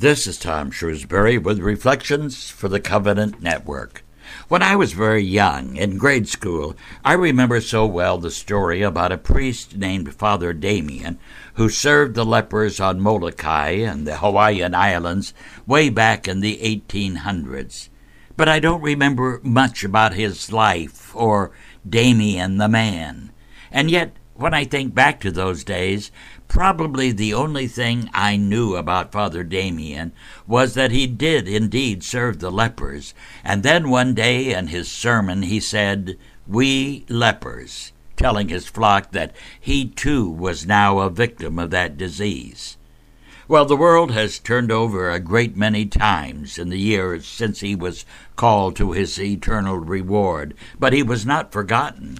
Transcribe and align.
This 0.00 0.28
is 0.28 0.38
Tom 0.38 0.70
Shrewsbury 0.70 1.38
with 1.38 1.58
Reflections 1.58 2.50
for 2.50 2.68
the 2.68 2.78
Covenant 2.78 3.42
Network. 3.42 4.04
When 4.46 4.62
I 4.62 4.76
was 4.76 4.92
very 4.92 5.24
young, 5.24 5.74
in 5.74 5.98
grade 5.98 6.28
school, 6.28 6.76
I 7.04 7.14
remember 7.14 7.60
so 7.60 7.84
well 7.84 8.16
the 8.16 8.30
story 8.30 8.80
about 8.80 9.10
a 9.10 9.18
priest 9.18 9.76
named 9.76 10.14
Father 10.14 10.52
Damien 10.52 11.18
who 11.54 11.68
served 11.68 12.14
the 12.14 12.24
lepers 12.24 12.78
on 12.78 13.00
Molokai 13.00 13.70
and 13.70 14.06
the 14.06 14.18
Hawaiian 14.18 14.72
Islands 14.72 15.34
way 15.66 15.90
back 15.90 16.28
in 16.28 16.38
the 16.38 16.58
1800s. 16.58 17.88
But 18.36 18.48
I 18.48 18.60
don't 18.60 18.82
remember 18.82 19.40
much 19.42 19.82
about 19.82 20.14
his 20.14 20.52
life 20.52 21.10
or 21.16 21.50
Damien 21.84 22.58
the 22.58 22.68
man. 22.68 23.32
And 23.72 23.90
yet, 23.90 24.14
when 24.38 24.54
I 24.54 24.62
think 24.62 24.94
back 24.94 25.18
to 25.22 25.32
those 25.32 25.64
days, 25.64 26.12
Probably 26.48 27.12
the 27.12 27.34
only 27.34 27.68
thing 27.68 28.08
I 28.14 28.36
knew 28.36 28.74
about 28.74 29.12
Father 29.12 29.44
Damien 29.44 30.12
was 30.46 30.74
that 30.74 30.90
he 30.90 31.06
did 31.06 31.46
indeed 31.46 32.02
serve 32.02 32.40
the 32.40 32.50
lepers, 32.50 33.14
and 33.44 33.62
then 33.62 33.90
one 33.90 34.14
day 34.14 34.52
in 34.54 34.68
his 34.68 34.90
sermon 34.90 35.42
he 35.42 35.60
said, 35.60 36.18
We 36.46 37.04
lepers, 37.08 37.92
telling 38.16 38.48
his 38.48 38.66
flock 38.66 39.12
that 39.12 39.36
he 39.60 39.86
too 39.86 40.28
was 40.28 40.66
now 40.66 40.98
a 41.00 41.10
victim 41.10 41.58
of 41.58 41.70
that 41.70 41.98
disease. 41.98 42.78
Well, 43.46 43.64
the 43.64 43.76
world 43.76 44.10
has 44.12 44.38
turned 44.38 44.72
over 44.72 45.10
a 45.10 45.20
great 45.20 45.56
many 45.56 45.86
times 45.86 46.58
in 46.58 46.70
the 46.70 46.78
years 46.78 47.26
since 47.26 47.60
he 47.60 47.74
was 47.74 48.04
called 48.36 48.74
to 48.76 48.92
his 48.92 49.18
eternal 49.18 49.78
reward, 49.78 50.54
but 50.78 50.92
he 50.92 51.02
was 51.02 51.24
not 51.24 51.52
forgotten. 51.52 52.18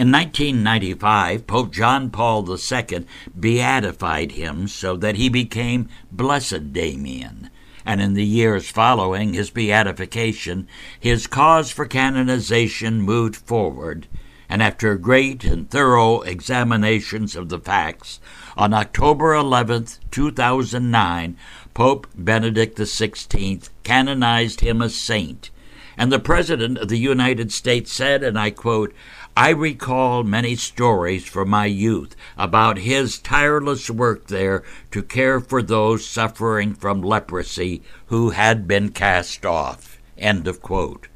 In 0.00 0.10
1995, 0.12 1.46
Pope 1.46 1.72
John 1.74 2.08
Paul 2.08 2.48
II 2.50 3.04
beatified 3.38 4.32
him 4.32 4.66
so 4.66 4.96
that 4.96 5.16
he 5.16 5.28
became 5.28 5.90
Blessed 6.10 6.72
Damien. 6.72 7.50
And 7.84 8.00
in 8.00 8.14
the 8.14 8.24
years 8.24 8.70
following 8.70 9.34
his 9.34 9.50
beatification, 9.50 10.68
his 10.98 11.26
cause 11.26 11.70
for 11.70 11.84
canonization 11.84 13.02
moved 13.02 13.36
forward, 13.36 14.06
and 14.48 14.62
after 14.62 14.96
great 14.96 15.44
and 15.44 15.68
thorough 15.68 16.22
examinations 16.22 17.36
of 17.36 17.50
the 17.50 17.60
facts, 17.60 18.20
on 18.56 18.72
October 18.72 19.34
11, 19.34 19.86
2009, 20.10 21.36
Pope 21.74 22.06
Benedict 22.14 22.78
XVI 22.78 23.68
canonized 23.84 24.60
him 24.60 24.80
a 24.80 24.88
saint. 24.88 25.50
And 25.98 26.10
the 26.10 26.18
President 26.18 26.78
of 26.78 26.88
the 26.88 26.98
United 26.98 27.52
States 27.52 27.92
said, 27.92 28.22
and 28.22 28.38
I 28.38 28.50
quote, 28.50 28.94
I 29.40 29.48
recall 29.52 30.22
many 30.22 30.54
stories 30.54 31.24
from 31.24 31.48
my 31.48 31.64
youth 31.64 32.14
about 32.36 32.76
his 32.76 33.18
tireless 33.18 33.88
work 33.88 34.26
there 34.26 34.62
to 34.90 35.02
care 35.02 35.40
for 35.40 35.62
those 35.62 36.06
suffering 36.06 36.74
from 36.74 37.00
leprosy 37.00 37.80
who 38.08 38.30
had 38.36 38.68
been 38.68 38.90
cast 38.90 39.46
off. 39.46 39.98
End 40.18 40.46
of 40.46 40.60
quote. 40.60 41.08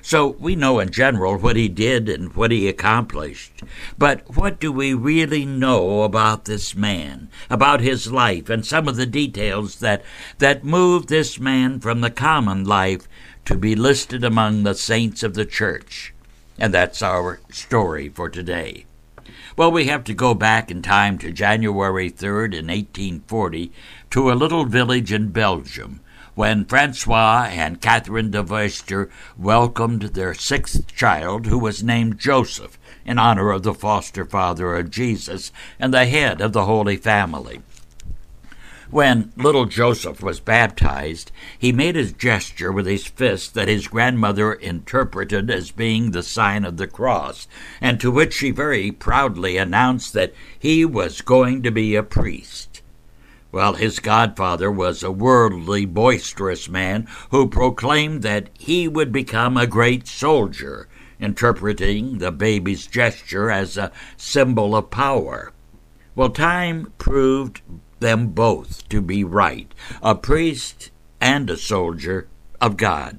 So 0.00 0.28
we 0.40 0.56
know 0.56 0.80
in 0.80 0.88
general 0.90 1.36
what 1.36 1.56
he 1.56 1.68
did 1.68 2.08
and 2.08 2.34
what 2.34 2.50
he 2.50 2.66
accomplished. 2.66 3.62
But 3.98 4.22
what 4.34 4.58
do 4.58 4.72
we 4.72 4.94
really 4.94 5.44
know 5.44 6.04
about 6.04 6.46
this 6.46 6.74
man, 6.74 7.28
about 7.50 7.82
his 7.82 8.10
life, 8.10 8.48
and 8.48 8.64
some 8.64 8.88
of 8.88 8.96
the 8.96 9.04
details 9.04 9.80
that, 9.80 10.02
that 10.38 10.64
moved 10.64 11.10
this 11.10 11.38
man 11.38 11.78
from 11.78 12.00
the 12.00 12.10
common 12.10 12.64
life 12.64 13.06
to 13.44 13.54
be 13.54 13.76
listed 13.76 14.24
among 14.24 14.62
the 14.62 14.74
saints 14.74 15.22
of 15.22 15.34
the 15.34 15.44
church? 15.44 16.14
And 16.60 16.74
that's 16.74 17.00
our 17.00 17.40
story 17.50 18.10
for 18.10 18.28
today. 18.28 18.84
Well, 19.56 19.72
we 19.72 19.86
have 19.86 20.04
to 20.04 20.14
go 20.14 20.34
back 20.34 20.70
in 20.70 20.82
time 20.82 21.16
to 21.18 21.32
January 21.32 22.10
3rd 22.10 22.52
in 22.52 22.66
1840 22.66 23.72
to 24.10 24.30
a 24.30 24.34
little 24.34 24.66
village 24.66 25.10
in 25.10 25.30
Belgium 25.30 26.00
when 26.34 26.64
Francois 26.64 27.48
and 27.50 27.80
Catherine 27.80 28.30
de 28.30 28.42
Veuster 28.42 29.10
welcomed 29.38 30.02
their 30.02 30.34
sixth 30.34 30.86
child, 30.94 31.46
who 31.46 31.58
was 31.58 31.82
named 31.82 32.18
Joseph, 32.18 32.78
in 33.04 33.18
honor 33.18 33.50
of 33.50 33.62
the 33.62 33.74
foster 33.74 34.24
father 34.24 34.76
of 34.76 34.90
Jesus 34.90 35.52
and 35.78 35.92
the 35.92 36.06
head 36.06 36.40
of 36.40 36.52
the 36.52 36.66
Holy 36.66 36.96
Family. 36.96 37.62
When 38.90 39.32
little 39.36 39.66
Joseph 39.66 40.20
was 40.20 40.40
baptized, 40.40 41.30
he 41.56 41.70
made 41.70 41.96
a 41.96 42.10
gesture 42.10 42.72
with 42.72 42.86
his 42.86 43.06
fist 43.06 43.54
that 43.54 43.68
his 43.68 43.86
grandmother 43.86 44.52
interpreted 44.52 45.48
as 45.48 45.70
being 45.70 46.10
the 46.10 46.24
sign 46.24 46.64
of 46.64 46.76
the 46.76 46.88
cross, 46.88 47.46
and 47.80 48.00
to 48.00 48.10
which 48.10 48.34
she 48.34 48.50
very 48.50 48.90
proudly 48.90 49.56
announced 49.56 50.12
that 50.14 50.34
he 50.58 50.84
was 50.84 51.20
going 51.20 51.62
to 51.62 51.70
be 51.70 51.94
a 51.94 52.02
priest. 52.02 52.82
Well, 53.52 53.74
his 53.74 54.00
godfather 54.00 54.72
was 54.72 55.04
a 55.04 55.12
worldly, 55.12 55.86
boisterous 55.86 56.68
man 56.68 57.06
who 57.30 57.48
proclaimed 57.48 58.22
that 58.22 58.48
he 58.58 58.88
would 58.88 59.12
become 59.12 59.56
a 59.56 59.68
great 59.68 60.08
soldier, 60.08 60.88
interpreting 61.20 62.18
the 62.18 62.32
baby's 62.32 62.88
gesture 62.88 63.52
as 63.52 63.76
a 63.76 63.92
symbol 64.16 64.74
of 64.74 64.90
power. 64.90 65.52
Well, 66.16 66.30
time 66.30 66.92
proved 66.98 67.60
them 68.00 68.28
both 68.28 68.88
to 68.88 69.00
be 69.00 69.22
right, 69.22 69.72
a 70.02 70.14
priest 70.14 70.90
and 71.20 71.48
a 71.48 71.56
soldier 71.56 72.28
of 72.60 72.76
God. 72.76 73.18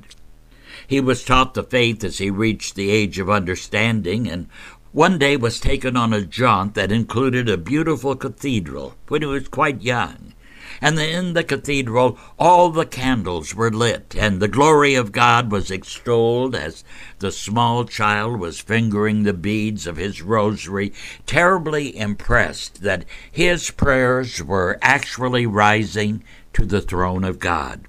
He 0.86 1.00
was 1.00 1.24
taught 1.24 1.53
the 1.53 1.64
faith 1.64 2.03
as 2.03 2.18
he 2.18 2.30
reached 2.30 2.75
the 2.75 2.91
age 2.91 3.18
of 3.18 3.30
understanding, 3.30 4.28
and 4.28 4.47
one 4.91 5.18
day 5.18 5.38
was 5.38 5.59
taken 5.59 5.96
on 5.96 6.12
a 6.12 6.25
jaunt 6.25 6.74
that 6.74 6.91
included 6.91 7.47
a 7.47 7.58
beautiful 7.58 8.16
cathedral 8.16 8.96
when 9.08 9.22
he 9.22 9.28
was 9.28 9.47
quite 9.47 9.81
young 9.81 10.34
and 10.81 11.00
in 11.00 11.34
the 11.34 11.44
cathedral 11.44 12.18
all 12.40 12.72
the 12.72 12.86
candles 12.86 13.53
were 13.53 13.72
lit, 13.72 14.16
and 14.18 14.40
the 14.40 14.47
glory 14.47 14.96
of 14.96 15.12
God 15.12 15.52
was 15.52 15.69
extolled 15.69 16.56
as 16.56 16.84
the 17.19 17.31
small 17.31 17.86
child 17.86 18.40
was 18.40 18.59
fingering 18.59 19.24
the 19.24 19.34
beads 19.34 19.86
of 19.86 19.97
his 19.97 20.22
rosary, 20.22 20.91
terribly 21.25 21.96
impressed 21.96 22.81
that 22.81 23.06
his 23.31 23.70
prayers 23.70 24.44
were 24.44 24.80
actually 24.81 25.46
rising 25.46 26.24
to 26.53 26.66
the 26.66 26.81
throne 26.81 27.24
of 27.24 27.40
God. 27.40 27.81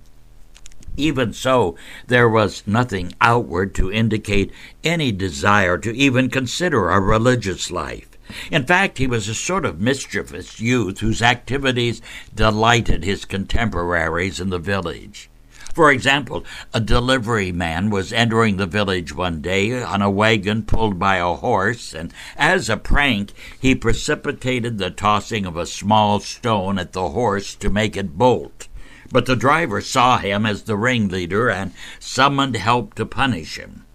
Even 0.96 1.32
so, 1.32 1.74
there 2.06 2.28
was 2.28 2.62
nothing 2.66 3.14
outward 3.20 3.74
to 3.74 3.90
indicate 3.90 4.52
any 4.84 5.10
desire 5.10 5.78
to 5.78 5.96
even 5.96 6.28
consider 6.28 6.90
a 6.90 7.00
religious 7.00 7.70
life. 7.70 8.11
In 8.50 8.64
fact, 8.64 8.98
he 8.98 9.06
was 9.06 9.28
a 9.28 9.34
sort 9.34 9.64
of 9.64 9.80
mischievous 9.80 10.60
youth 10.60 11.00
whose 11.00 11.22
activities 11.22 12.00
delighted 12.34 13.04
his 13.04 13.24
contemporaries 13.24 14.40
in 14.40 14.50
the 14.50 14.58
village. 14.58 15.28
For 15.74 15.90
example, 15.90 16.44
a 16.74 16.80
delivery 16.80 17.50
man 17.50 17.88
was 17.88 18.12
entering 18.12 18.58
the 18.58 18.66
village 18.66 19.14
one 19.14 19.40
day 19.40 19.82
on 19.82 20.02
a 20.02 20.10
wagon 20.10 20.64
pulled 20.64 20.98
by 20.98 21.16
a 21.16 21.32
horse, 21.32 21.94
and 21.94 22.12
as 22.36 22.68
a 22.68 22.76
prank, 22.76 23.32
he 23.58 23.74
precipitated 23.74 24.76
the 24.76 24.90
tossing 24.90 25.46
of 25.46 25.56
a 25.56 25.64
small 25.64 26.20
stone 26.20 26.78
at 26.78 26.92
the 26.92 27.08
horse 27.08 27.54
to 27.54 27.70
make 27.70 27.96
it 27.96 28.18
bolt. 28.18 28.68
But 29.10 29.24
the 29.24 29.36
driver 29.36 29.80
saw 29.80 30.18
him 30.18 30.44
as 30.44 30.64
the 30.64 30.76
ringleader 30.76 31.48
and 31.50 31.72
summoned 31.98 32.56
help 32.56 32.94
to 32.94 33.06
punish 33.06 33.56
him. 33.58 33.86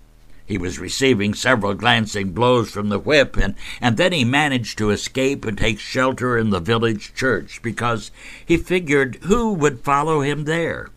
He 0.48 0.58
was 0.58 0.80
receiving 0.80 1.34
several 1.34 1.74
glancing 1.74 2.32
blows 2.32 2.72
from 2.72 2.88
the 2.88 3.00
whip, 3.00 3.36
and, 3.36 3.54
and 3.82 3.98
then 3.98 4.14
he 4.14 4.24
managed 4.24 4.78
to 4.78 4.92
escape 4.92 5.44
and 5.44 5.58
take 5.58 5.78
shelter 5.78 6.38
in 6.38 6.52
the 6.52 6.62
village 6.62 7.14
church 7.14 7.62
because 7.62 8.12
he 8.46 8.56
figured 8.56 9.20
who 9.24 9.52
would 9.52 9.82
follow 9.82 10.22
him 10.22 10.46
there. 10.46 10.90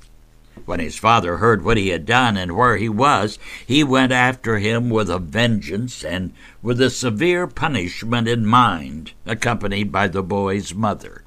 When 0.66 0.78
his 0.78 0.96
father 0.96 1.38
heard 1.38 1.64
what 1.64 1.78
he 1.78 1.88
had 1.88 2.06
done 2.06 2.36
and 2.36 2.56
where 2.56 2.76
he 2.76 2.88
was, 2.88 3.40
he 3.66 3.82
went 3.82 4.12
after 4.12 4.58
him 4.58 4.88
with 4.88 5.10
a 5.10 5.18
vengeance 5.18 6.04
and 6.04 6.32
with 6.62 6.80
a 6.80 6.88
severe 6.88 7.48
punishment 7.48 8.28
in 8.28 8.46
mind, 8.46 9.14
accompanied 9.26 9.90
by 9.90 10.06
the 10.06 10.22
boy's 10.22 10.72
mother. 10.72 11.24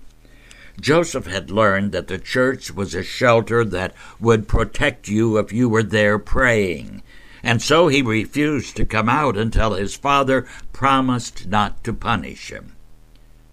Joseph 0.79 1.27
had 1.27 1.51
learned 1.51 1.91
that 1.91 2.07
the 2.07 2.17
church 2.17 2.71
was 2.71 2.95
a 2.95 3.03
shelter 3.03 3.65
that 3.65 3.93
would 4.21 4.47
protect 4.47 5.09
you 5.09 5.37
if 5.37 5.51
you 5.51 5.67
were 5.67 5.83
there 5.83 6.17
praying, 6.17 7.03
and 7.43 7.61
so 7.61 7.89
he 7.89 8.01
refused 8.01 8.75
to 8.77 8.85
come 8.85 9.09
out 9.09 9.37
until 9.37 9.73
his 9.73 9.95
father 9.95 10.47
promised 10.71 11.45
not 11.45 11.83
to 11.83 11.93
punish 11.93 12.49
him. 12.49 12.73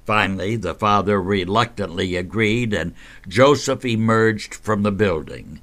Finally, 0.07 0.57
the 0.57 0.75
father 0.75 1.21
reluctantly 1.21 2.17
agreed, 2.17 2.73
and 2.73 2.95
Joseph 3.29 3.85
emerged 3.85 4.55
from 4.55 4.83
the 4.83 4.93
building. 4.93 5.61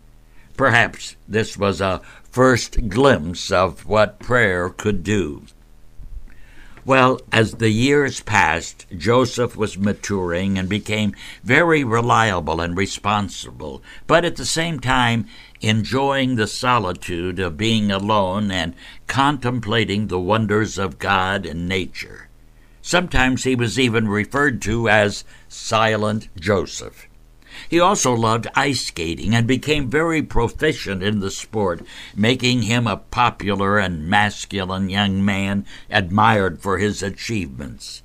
Perhaps 0.56 1.16
this 1.28 1.58
was 1.58 1.82
a 1.82 2.02
first 2.30 2.90
glimpse 2.90 3.52
of 3.52 3.86
what 3.86 4.20
prayer 4.20 4.70
could 4.70 5.04
do. 5.04 5.44
Well, 6.88 7.20
as 7.34 7.56
the 7.56 7.70
years 7.70 8.22
passed, 8.22 8.86
Joseph 8.98 9.58
was 9.58 9.78
maturing 9.78 10.58
and 10.58 10.70
became 10.70 11.14
very 11.44 11.84
reliable 11.84 12.62
and 12.62 12.78
responsible, 12.78 13.84
but 14.08 14.24
at 14.24 14.38
the 14.38 14.46
same 14.46 14.80
time 14.80 15.28
enjoying 15.62 16.36
the 16.36 16.48
solitude 16.48 17.40
of 17.40 17.58
being 17.58 17.92
alone 17.92 18.52
and 18.52 18.74
contemplating 19.08 20.08
the 20.08 20.20
wonders 20.20 20.78
of 20.78 21.00
God 21.00 21.46
and 21.46 21.68
nature. 21.68 22.30
Sometimes 22.82 23.44
he 23.44 23.56
was 23.56 23.78
even 23.78 24.08
referred 24.08 24.62
to 24.62 24.88
as 24.88 25.24
Silent 25.50 26.30
Joseph. 26.40 27.08
He 27.70 27.80
also 27.80 28.14
loved 28.14 28.48
ice 28.56 28.86
skating 28.86 29.34
and 29.34 29.48
became 29.48 29.90
very 29.90 30.22
proficient 30.22 31.02
in 31.02 31.20
the 31.20 31.32
sport, 31.32 31.82
making 32.16 32.62
him 32.62 32.88
a 32.88 32.98
popular 32.98 33.80
and 33.80 34.08
masculine 34.08 34.90
young 34.90 35.26
man 35.26 35.66
admired 35.90 36.62
for 36.62 36.78
his 36.78 37.02
achievements. 37.02 38.04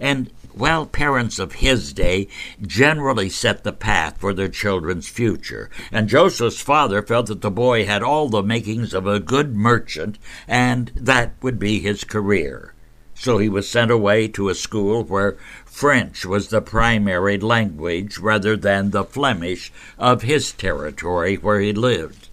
And 0.00 0.30
well, 0.54 0.86
parents 0.86 1.38
of 1.38 1.54
his 1.54 1.92
day 1.92 2.26
generally 2.60 3.28
set 3.28 3.62
the 3.62 3.72
path 3.72 4.18
for 4.18 4.34
their 4.34 4.48
children's 4.48 5.08
future, 5.08 5.70
and 5.92 6.08
Joseph's 6.08 6.60
father 6.60 7.00
felt 7.00 7.26
that 7.26 7.42
the 7.42 7.50
boy 7.50 7.86
had 7.86 8.02
all 8.02 8.28
the 8.28 8.42
makings 8.42 8.92
of 8.92 9.06
a 9.06 9.20
good 9.20 9.54
merchant, 9.54 10.18
and 10.48 10.90
that 10.96 11.34
would 11.42 11.58
be 11.58 11.78
his 11.78 12.02
career. 12.02 12.74
So 13.14 13.38
he 13.38 13.48
was 13.48 13.68
sent 13.68 13.90
away 13.90 14.28
to 14.28 14.48
a 14.48 14.54
school 14.54 15.04
where 15.04 15.36
French 15.64 16.24
was 16.24 16.48
the 16.48 16.60
primary 16.60 17.38
language 17.38 18.18
rather 18.18 18.56
than 18.56 18.90
the 18.90 19.04
Flemish 19.04 19.72
of 19.98 20.22
his 20.22 20.52
territory 20.52 21.36
where 21.36 21.60
he 21.60 21.72
lived 21.72 22.27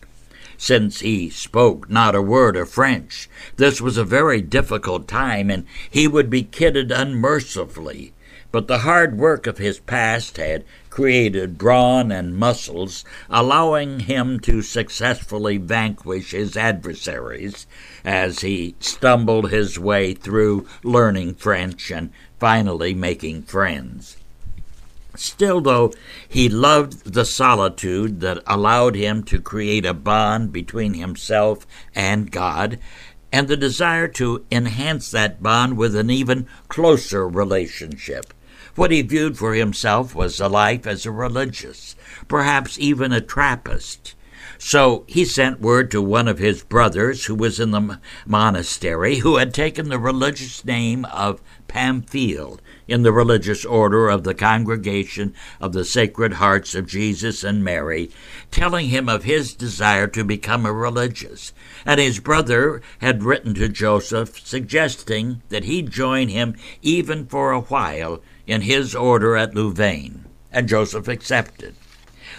since 0.58 1.00
he 1.02 1.30
spoke 1.30 1.90
not 1.90 2.16
a 2.16 2.22
word 2.22 2.56
of 2.56 2.70
French. 2.70 3.30
This 3.58 3.82
was 3.82 3.98
a 3.98 4.04
very 4.04 4.42
difficult 4.42 5.08
time, 5.08 5.50
and 5.50 5.66
he 5.90 6.08
would 6.08 6.30
be 6.30 6.44
kidded 6.44 6.92
unmercifully. 6.92 8.14
But 8.52 8.68
the 8.68 8.80
hard 8.80 9.18
work 9.18 9.48
of 9.48 9.58
his 9.58 9.80
past 9.80 10.38
had 10.38 10.64
created 10.90 11.58
brawn 11.58 12.10
and 12.10 12.38
muscles, 12.38 13.04
allowing 13.30 14.00
him 14.02 14.40
to 14.40 14.62
successfully 14.62 15.58
vanquish 15.58 16.32
his 16.32 16.56
adversaries 16.56 17.68
as 18.06 18.40
he 18.40 18.76
stumbled 18.80 19.52
his 19.52 19.78
way 19.78 20.14
through 20.14 20.66
learning 20.84 21.36
French 21.36 21.92
and 21.92 22.12
finally 22.40 22.94
making 22.94 23.42
friends. 23.42 24.16
Still, 25.18 25.62
though, 25.62 25.94
he 26.28 26.50
loved 26.50 27.14
the 27.14 27.26
solitude 27.26 28.20
that 28.22 28.44
allowed 28.46 28.96
him 28.96 29.24
to 29.24 29.40
create 29.40 29.86
a 29.86 29.94
bond 29.94 30.52
between 30.52 30.94
himself 30.94 31.66
and 31.94 32.32
God, 32.32 32.80
and 33.32 33.48
the 33.48 33.58
desire 33.58 34.08
to 34.10 34.46
enhance 34.52 35.12
that 35.12 35.44
bond 35.44 35.78
with 35.78 35.96
an 35.96 36.10
even 36.10 36.48
closer 36.68 37.28
relationship. 37.28 38.34
What 38.76 38.92
he 38.92 39.02
viewed 39.02 39.38
for 39.38 39.54
himself 39.54 40.14
was 40.14 40.40
a 40.40 40.50
life 40.50 40.86
as 40.86 41.06
a 41.06 41.12
religious, 41.12 41.96
perhaps 42.28 42.78
even 42.80 43.14
a 43.14 43.22
Trappist. 43.22 44.16
So 44.58 45.04
he 45.08 45.26
sent 45.26 45.60
word 45.60 45.92
to 45.92 46.02
one 46.02 46.28
of 46.28 46.40
his 46.40 46.64
brothers 46.64 47.26
who 47.26 47.36
was 47.36 47.60
in 47.60 47.72
the 47.72 48.00
monastery, 48.26 49.18
who 49.18 49.38
had 49.38 49.54
taken 49.54 49.90
the 49.90 50.00
religious 50.00 50.64
name 50.64 51.06
of 51.06 51.42
Pamphile, 51.68 52.60
in 52.88 53.02
the 53.02 53.12
religious 53.12 53.66
order 53.66 54.10
of 54.10 54.24
the 54.24 54.34
Congregation 54.34 55.34
of 55.60 55.74
the 55.74 55.84
Sacred 55.84 56.34
Hearts 56.34 56.76
of 56.76 56.88
Jesus 56.88 57.44
and 57.44 57.64
Mary, 57.64 58.12
telling 58.52 58.90
him 58.90 59.10
of 59.10 59.24
his 59.24 59.54
desire 59.54 60.08
to 60.08 60.24
become 60.24 60.66
a 60.66 60.74
religious. 60.74 61.52
And 61.86 62.00
his 62.00 62.20
brother 62.20 62.82
had 63.00 63.24
written 63.24 63.54
to 63.56 63.70
Joseph, 63.70 64.40
suggesting 64.46 65.42
that 65.50 65.64
he 65.64 65.82
join 65.82 66.28
him 66.28 66.56
even 66.82 67.26
for 67.26 67.52
a 67.52 67.62
while 67.62 68.22
in 68.46 68.62
his 68.62 68.94
order 68.96 69.36
at 69.36 69.56
Louvain. 69.56 70.26
And 70.52 70.70
Joseph 70.70 71.08
accepted. 71.08 71.76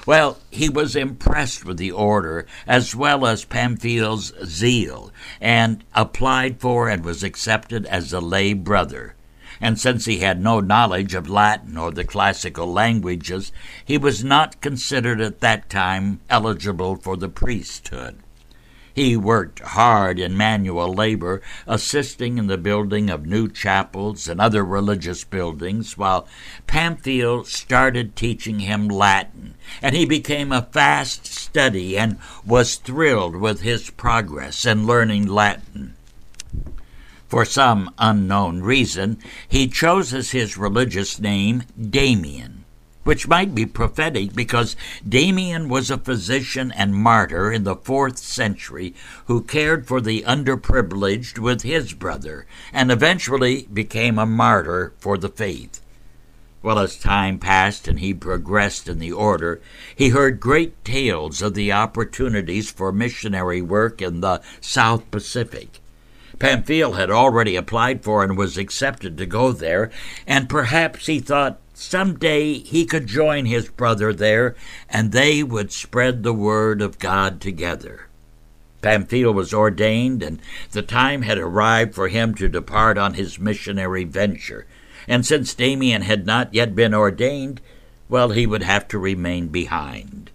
Well, 0.06 0.38
he 0.50 0.68
was 0.68 0.94
impressed 0.94 1.64
with 1.64 1.78
the 1.78 1.90
order 1.90 2.46
as 2.66 2.94
well 2.94 3.26
as 3.26 3.44
Pamphile's 3.44 4.32
zeal, 4.44 5.10
and 5.40 5.82
applied 5.94 6.60
for 6.60 6.88
and 6.88 7.04
was 7.04 7.24
accepted 7.24 7.86
as 7.86 8.12
a 8.12 8.20
lay 8.20 8.52
brother 8.52 9.15
and 9.60 9.78
since 9.78 10.04
he 10.04 10.18
had 10.18 10.42
no 10.42 10.60
knowledge 10.60 11.14
of 11.14 11.28
Latin 11.28 11.76
or 11.76 11.90
the 11.90 12.04
classical 12.04 12.72
languages, 12.72 13.52
he 13.84 13.98
was 13.98 14.22
not 14.22 14.60
considered 14.60 15.20
at 15.20 15.40
that 15.40 15.68
time 15.70 16.20
eligible 16.28 16.96
for 16.96 17.16
the 17.16 17.28
priesthood. 17.28 18.18
He 18.96 19.14
worked 19.14 19.60
hard 19.60 20.18
in 20.18 20.38
manual 20.38 20.90
labor, 20.90 21.42
assisting 21.66 22.38
in 22.38 22.46
the 22.46 22.56
building 22.56 23.10
of 23.10 23.26
new 23.26 23.46
chapels 23.46 24.26
and 24.26 24.40
other 24.40 24.64
religious 24.64 25.22
buildings, 25.22 25.98
while 25.98 26.26
Pamphile 26.66 27.44
started 27.44 28.16
teaching 28.16 28.60
him 28.60 28.88
Latin, 28.88 29.52
and 29.82 29.94
he 29.94 30.06
became 30.06 30.50
a 30.50 30.62
fast 30.62 31.26
study 31.26 31.98
and 31.98 32.16
was 32.46 32.76
thrilled 32.76 33.36
with 33.36 33.60
his 33.60 33.90
progress 33.90 34.64
in 34.64 34.86
learning 34.86 35.26
Latin. 35.26 35.95
For 37.28 37.44
some 37.44 37.92
unknown 37.98 38.60
reason, 38.60 39.18
he 39.48 39.66
chose 39.66 40.14
as 40.14 40.30
his 40.30 40.56
religious 40.56 41.18
name 41.18 41.64
Damien, 41.78 42.64
which 43.02 43.26
might 43.26 43.52
be 43.52 43.66
prophetic 43.66 44.32
because 44.32 44.76
Damien 45.06 45.68
was 45.68 45.90
a 45.90 45.98
physician 45.98 46.70
and 46.70 46.94
martyr 46.94 47.50
in 47.50 47.64
the 47.64 47.74
fourth 47.74 48.18
century 48.18 48.94
who 49.26 49.42
cared 49.42 49.88
for 49.88 50.00
the 50.00 50.22
underprivileged 50.22 51.40
with 51.40 51.62
his 51.62 51.94
brother 51.94 52.46
and 52.72 52.92
eventually 52.92 53.66
became 53.72 54.20
a 54.20 54.26
martyr 54.26 54.92
for 54.98 55.18
the 55.18 55.28
faith. 55.28 55.80
Well, 56.62 56.78
as 56.78 56.96
time 56.96 57.40
passed 57.40 57.88
and 57.88 57.98
he 57.98 58.14
progressed 58.14 58.88
in 58.88 59.00
the 59.00 59.12
order, 59.12 59.60
he 59.94 60.10
heard 60.10 60.38
great 60.38 60.84
tales 60.84 61.42
of 61.42 61.54
the 61.54 61.72
opportunities 61.72 62.70
for 62.70 62.92
missionary 62.92 63.62
work 63.62 64.00
in 64.00 64.20
the 64.20 64.40
South 64.60 65.10
Pacific. 65.10 65.80
Pamphile 66.38 66.96
had 66.96 67.10
already 67.10 67.56
applied 67.56 68.04
for 68.04 68.22
and 68.22 68.36
was 68.36 68.58
accepted 68.58 69.16
to 69.16 69.26
go 69.26 69.52
there, 69.52 69.90
and 70.26 70.48
perhaps 70.48 71.06
he 71.06 71.20
thought 71.20 71.60
some 71.72 72.18
day 72.18 72.54
he 72.54 72.86
could 72.86 73.06
join 73.06 73.44
his 73.44 73.68
brother 73.68 74.12
there 74.12 74.56
and 74.88 75.12
they 75.12 75.42
would 75.42 75.70
spread 75.70 76.22
the 76.22 76.32
word 76.32 76.80
of 76.80 76.98
God 76.98 77.40
together. 77.40 78.06
Pamphile 78.82 79.34
was 79.34 79.52
ordained, 79.52 80.22
and 80.22 80.40
the 80.70 80.82
time 80.82 81.22
had 81.22 81.38
arrived 81.38 81.94
for 81.94 82.08
him 82.08 82.34
to 82.36 82.48
depart 82.48 82.96
on 82.96 83.14
his 83.14 83.38
missionary 83.38 84.04
venture. 84.04 84.66
And 85.08 85.26
since 85.26 85.54
Damien 85.54 86.02
had 86.02 86.24
not 86.24 86.54
yet 86.54 86.74
been 86.74 86.94
ordained, 86.94 87.60
well, 88.08 88.30
he 88.30 88.46
would 88.46 88.62
have 88.62 88.86
to 88.88 88.98
remain 88.98 89.48
behind. 89.48 90.30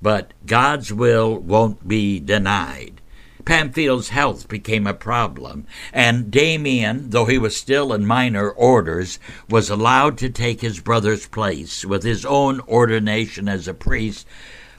But 0.00 0.32
God's 0.46 0.92
will 0.92 1.36
won't 1.38 1.86
be 1.86 2.20
denied. 2.20 3.00
Pamphile's 3.44 4.08
health 4.08 4.48
became 4.48 4.86
a 4.86 4.94
problem, 4.94 5.66
and 5.92 6.30
Damien, 6.30 7.10
though 7.10 7.26
he 7.26 7.38
was 7.38 7.56
still 7.56 7.92
in 7.92 8.06
minor 8.06 8.50
orders, 8.50 9.18
was 9.48 9.68
allowed 9.68 10.16
to 10.18 10.30
take 10.30 10.60
his 10.60 10.80
brother's 10.80 11.26
place 11.26 11.84
with 11.84 12.02
his 12.02 12.24
own 12.24 12.60
ordination 12.62 13.48
as 13.48 13.68
a 13.68 13.74
priest, 13.74 14.26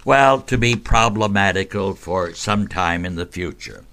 well, 0.04 0.42
to 0.42 0.58
be 0.58 0.76
problematical 0.76 1.94
for 1.94 2.34
some 2.34 2.68
time 2.68 3.06
in 3.06 3.16
the 3.16 3.26
future. 3.26 3.84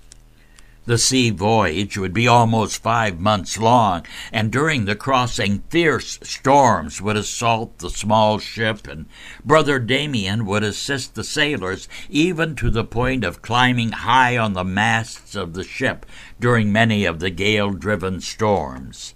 The 0.85 0.99
sea 0.99 1.31
voyage 1.31 1.97
would 1.97 2.13
be 2.13 2.27
almost 2.27 2.83
five 2.83 3.21
months 3.21 3.57
long, 3.57 4.05
and 4.33 4.51
during 4.51 4.85
the 4.85 4.97
crossing, 4.97 5.63
fierce 5.69 6.19
storms 6.25 7.01
would 7.01 7.17
assault 7.17 7.79
the 7.79 7.89
small 7.89 8.41
ship, 8.41 8.89
and 8.89 9.07
Brother 9.45 9.79
Damien 9.79 10.45
would 10.45 10.65
assist 10.65 11.15
the 11.15 11.23
sailors, 11.23 11.89
even 12.11 12.57
to 12.57 12.69
the 12.69 12.83
point 12.83 13.23
of 13.23 13.43
climbing 13.43 13.93
high 13.93 14.37
on 14.37 14.55
the 14.55 14.65
masts 14.65 15.37
of 15.37 15.53
the 15.53 15.63
ship 15.63 16.05
during 16.41 16.73
many 16.73 17.05
of 17.05 17.21
the 17.21 17.31
gale 17.31 17.71
driven 17.71 18.21
storms. 18.21 19.15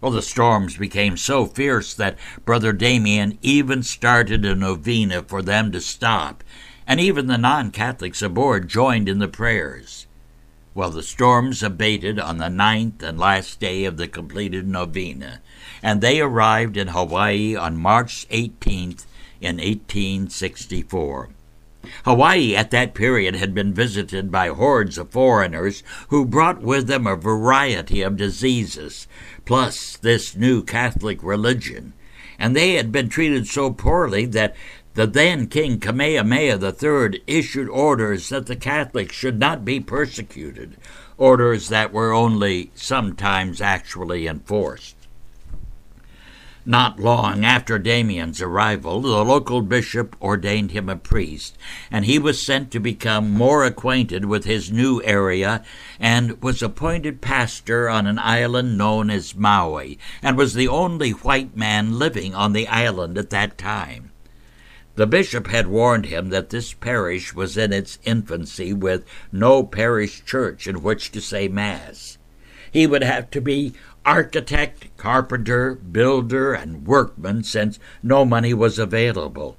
Well, 0.00 0.12
the 0.12 0.22
storms 0.22 0.76
became 0.76 1.16
so 1.16 1.46
fierce 1.46 1.94
that 1.94 2.16
Brother 2.44 2.72
Damien 2.72 3.40
even 3.42 3.82
started 3.82 4.44
a 4.44 4.54
novena 4.54 5.24
for 5.24 5.42
them 5.42 5.72
to 5.72 5.80
stop, 5.80 6.44
and 6.86 7.00
even 7.00 7.26
the 7.26 7.36
non 7.36 7.72
Catholics 7.72 8.22
aboard 8.22 8.68
joined 8.68 9.08
in 9.08 9.18
the 9.18 9.26
prayers. 9.26 10.06
Well, 10.78 10.90
the 10.90 11.02
storms 11.02 11.64
abated 11.64 12.20
on 12.20 12.38
the 12.38 12.48
ninth 12.48 13.02
and 13.02 13.18
last 13.18 13.58
day 13.58 13.84
of 13.84 13.96
the 13.96 14.06
completed 14.06 14.68
novena, 14.68 15.40
and 15.82 16.00
they 16.00 16.20
arrived 16.20 16.76
in 16.76 16.94
Hawaii 16.94 17.56
on 17.56 17.76
March 17.76 18.28
18th 18.28 19.04
in 19.40 19.56
1864. 19.56 21.30
Hawaii 22.04 22.54
at 22.54 22.70
that 22.70 22.94
period 22.94 23.34
had 23.34 23.56
been 23.56 23.74
visited 23.74 24.30
by 24.30 24.50
hordes 24.50 24.98
of 24.98 25.10
foreigners 25.10 25.82
who 26.10 26.24
brought 26.24 26.62
with 26.62 26.86
them 26.86 27.08
a 27.08 27.16
variety 27.16 28.00
of 28.02 28.16
diseases, 28.16 29.08
plus 29.44 29.96
this 29.96 30.36
new 30.36 30.62
Catholic 30.62 31.24
religion, 31.24 31.92
and 32.38 32.54
they 32.54 32.74
had 32.74 32.92
been 32.92 33.08
treated 33.08 33.48
so 33.48 33.72
poorly 33.72 34.26
that 34.26 34.54
the 34.98 35.06
then 35.06 35.46
King 35.46 35.78
Kamehameha 35.78 36.58
III 36.58 37.22
issued 37.28 37.68
orders 37.68 38.30
that 38.30 38.46
the 38.46 38.56
Catholics 38.56 39.14
should 39.14 39.38
not 39.38 39.64
be 39.64 39.78
persecuted, 39.78 40.76
orders 41.16 41.68
that 41.68 41.92
were 41.92 42.12
only 42.12 42.72
sometimes 42.74 43.60
actually 43.60 44.26
enforced. 44.26 44.96
Not 46.66 46.98
long 46.98 47.44
after 47.44 47.78
Damien's 47.78 48.42
arrival, 48.42 49.00
the 49.02 49.24
local 49.24 49.62
bishop 49.62 50.16
ordained 50.20 50.72
him 50.72 50.88
a 50.88 50.96
priest, 50.96 51.56
and 51.92 52.04
he 52.04 52.18
was 52.18 52.42
sent 52.42 52.72
to 52.72 52.80
become 52.80 53.30
more 53.30 53.64
acquainted 53.64 54.24
with 54.24 54.46
his 54.46 54.72
new 54.72 55.00
area 55.04 55.62
and 56.00 56.42
was 56.42 56.60
appointed 56.60 57.20
pastor 57.20 57.88
on 57.88 58.08
an 58.08 58.18
island 58.18 58.76
known 58.76 59.10
as 59.10 59.36
Maui, 59.36 59.96
and 60.24 60.36
was 60.36 60.54
the 60.54 60.66
only 60.66 61.12
white 61.12 61.56
man 61.56 62.00
living 62.00 62.34
on 62.34 62.52
the 62.52 62.66
island 62.66 63.16
at 63.16 63.30
that 63.30 63.56
time. 63.56 64.10
The 64.98 65.06
bishop 65.06 65.46
had 65.46 65.68
warned 65.68 66.06
him 66.06 66.30
that 66.30 66.50
this 66.50 66.72
parish 66.72 67.32
was 67.32 67.56
in 67.56 67.72
its 67.72 68.00
infancy 68.02 68.72
with 68.72 69.04
no 69.30 69.62
parish 69.62 70.24
church 70.24 70.66
in 70.66 70.82
which 70.82 71.12
to 71.12 71.20
say 71.20 71.46
Mass. 71.46 72.18
He 72.72 72.84
would 72.84 73.04
have 73.04 73.30
to 73.30 73.40
be 73.40 73.74
architect, 74.04 74.88
carpenter, 74.96 75.76
builder, 75.76 76.52
and 76.52 76.84
workman 76.84 77.44
since 77.44 77.78
no 78.02 78.24
money 78.24 78.52
was 78.52 78.76
available. 78.76 79.56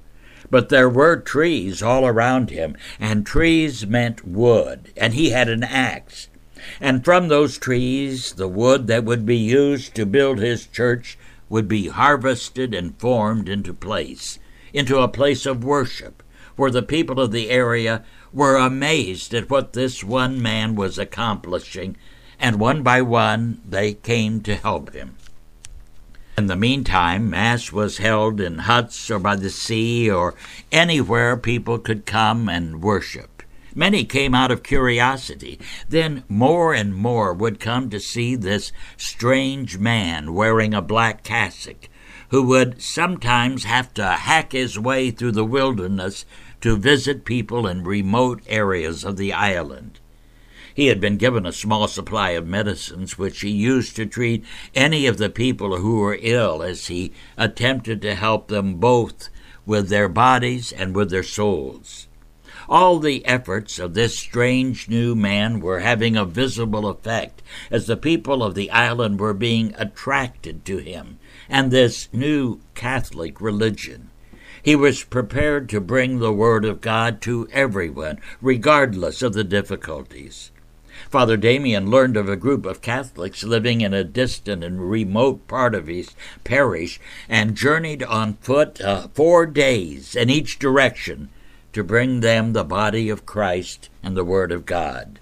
But 0.50 0.68
there 0.68 0.90
were 0.90 1.16
trees 1.16 1.82
all 1.82 2.06
around 2.06 2.50
him, 2.50 2.76
and 3.00 3.24
trees 3.24 3.86
meant 3.86 4.28
wood, 4.28 4.92
and 4.94 5.14
he 5.14 5.30
had 5.30 5.48
an 5.48 5.64
axe. 5.64 6.28
And 6.82 7.02
from 7.02 7.28
those 7.28 7.56
trees, 7.56 8.34
the 8.34 8.46
wood 8.46 8.88
that 8.88 9.04
would 9.04 9.24
be 9.24 9.38
used 9.38 9.94
to 9.94 10.04
build 10.04 10.38
his 10.38 10.66
church 10.66 11.16
would 11.48 11.66
be 11.66 11.88
harvested 11.88 12.74
and 12.74 12.94
formed 12.98 13.48
into 13.48 13.72
place, 13.72 14.38
into 14.72 14.98
a 14.98 15.08
place 15.08 15.46
of 15.46 15.64
worship, 15.64 16.22
where 16.56 16.70
the 16.70 16.82
people 16.82 17.20
of 17.20 17.32
the 17.32 17.50
area 17.50 18.04
were 18.32 18.56
amazed 18.56 19.34
at 19.34 19.50
what 19.50 19.72
this 19.72 20.04
one 20.04 20.40
man 20.40 20.74
was 20.74 20.98
accomplishing, 20.98 21.96
and 22.38 22.58
one 22.58 22.82
by 22.82 23.02
one 23.02 23.60
they 23.68 23.94
came 23.94 24.40
to 24.40 24.54
help 24.54 24.92
him. 24.92 25.16
In 26.38 26.46
the 26.46 26.56
meantime, 26.56 27.28
Mass 27.28 27.70
was 27.70 27.98
held 27.98 28.40
in 28.40 28.60
huts 28.60 29.10
or 29.10 29.18
by 29.18 29.36
the 29.36 29.50
sea 29.50 30.10
or 30.10 30.34
anywhere 30.72 31.36
people 31.36 31.78
could 31.78 32.06
come 32.06 32.48
and 32.48 32.82
worship. 32.82 33.42
Many 33.74 34.04
came 34.04 34.34
out 34.34 34.50
of 34.50 34.62
curiosity. 34.62 35.60
Then 35.88 36.24
more 36.28 36.72
and 36.72 36.94
more 36.94 37.34
would 37.34 37.60
come 37.60 37.90
to 37.90 38.00
see 38.00 38.36
this 38.36 38.72
strange 38.96 39.76
man 39.76 40.32
wearing 40.32 40.72
a 40.72 40.80
black 40.80 41.22
cassock, 41.22 41.89
who 42.30 42.44
would 42.44 42.80
sometimes 42.80 43.64
have 43.64 43.92
to 43.92 44.06
hack 44.06 44.52
his 44.52 44.78
way 44.78 45.10
through 45.10 45.32
the 45.32 45.44
wilderness 45.44 46.24
to 46.60 46.76
visit 46.76 47.24
people 47.24 47.66
in 47.66 47.82
remote 47.82 48.40
areas 48.46 49.04
of 49.04 49.16
the 49.16 49.32
island. 49.32 49.98
He 50.72 50.86
had 50.86 51.00
been 51.00 51.16
given 51.16 51.44
a 51.44 51.52
small 51.52 51.88
supply 51.88 52.30
of 52.30 52.46
medicines 52.46 53.18
which 53.18 53.40
he 53.40 53.50
used 53.50 53.96
to 53.96 54.06
treat 54.06 54.44
any 54.74 55.06
of 55.06 55.18
the 55.18 55.28
people 55.28 55.78
who 55.78 55.96
were 55.96 56.18
ill 56.20 56.62
as 56.62 56.86
he 56.86 57.12
attempted 57.36 58.00
to 58.02 58.14
help 58.14 58.46
them 58.46 58.76
both 58.76 59.28
with 59.66 59.88
their 59.88 60.08
bodies 60.08 60.70
and 60.70 60.94
with 60.94 61.10
their 61.10 61.24
souls. 61.24 62.06
All 62.68 63.00
the 63.00 63.26
efforts 63.26 63.80
of 63.80 63.94
this 63.94 64.16
strange 64.16 64.88
new 64.88 65.16
man 65.16 65.58
were 65.58 65.80
having 65.80 66.16
a 66.16 66.24
visible 66.24 66.88
effect 66.88 67.42
as 67.72 67.86
the 67.86 67.96
people 67.96 68.44
of 68.44 68.54
the 68.54 68.70
island 68.70 69.18
were 69.18 69.34
being 69.34 69.74
attracted 69.76 70.64
to 70.66 70.76
him 70.76 71.18
and 71.50 71.70
this 71.70 72.08
new 72.12 72.60
Catholic 72.74 73.40
religion. 73.40 74.08
He 74.62 74.76
was 74.76 75.04
prepared 75.04 75.68
to 75.70 75.80
bring 75.80 76.18
the 76.18 76.32
Word 76.32 76.64
of 76.64 76.80
God 76.80 77.20
to 77.22 77.48
everyone, 77.52 78.18
regardless 78.40 79.20
of 79.20 79.32
the 79.32 79.44
difficulties. 79.44 80.50
Father 81.08 81.36
Damien 81.36 81.90
learned 81.90 82.16
of 82.16 82.28
a 82.28 82.36
group 82.36 82.66
of 82.66 82.82
Catholics 82.82 83.42
living 83.42 83.80
in 83.80 83.94
a 83.94 84.04
distant 84.04 84.62
and 84.62 84.90
remote 84.90 85.46
part 85.48 85.74
of 85.74 85.86
his 85.86 86.14
parish 86.44 87.00
and 87.28 87.56
journeyed 87.56 88.02
on 88.02 88.34
foot 88.34 88.80
uh, 88.80 89.08
four 89.14 89.46
days 89.46 90.14
in 90.14 90.30
each 90.30 90.58
direction 90.58 91.30
to 91.72 91.82
bring 91.82 92.20
them 92.20 92.52
the 92.52 92.64
body 92.64 93.08
of 93.08 93.26
Christ 93.26 93.88
and 94.02 94.16
the 94.16 94.24
Word 94.24 94.52
of 94.52 94.66
God. 94.66 95.18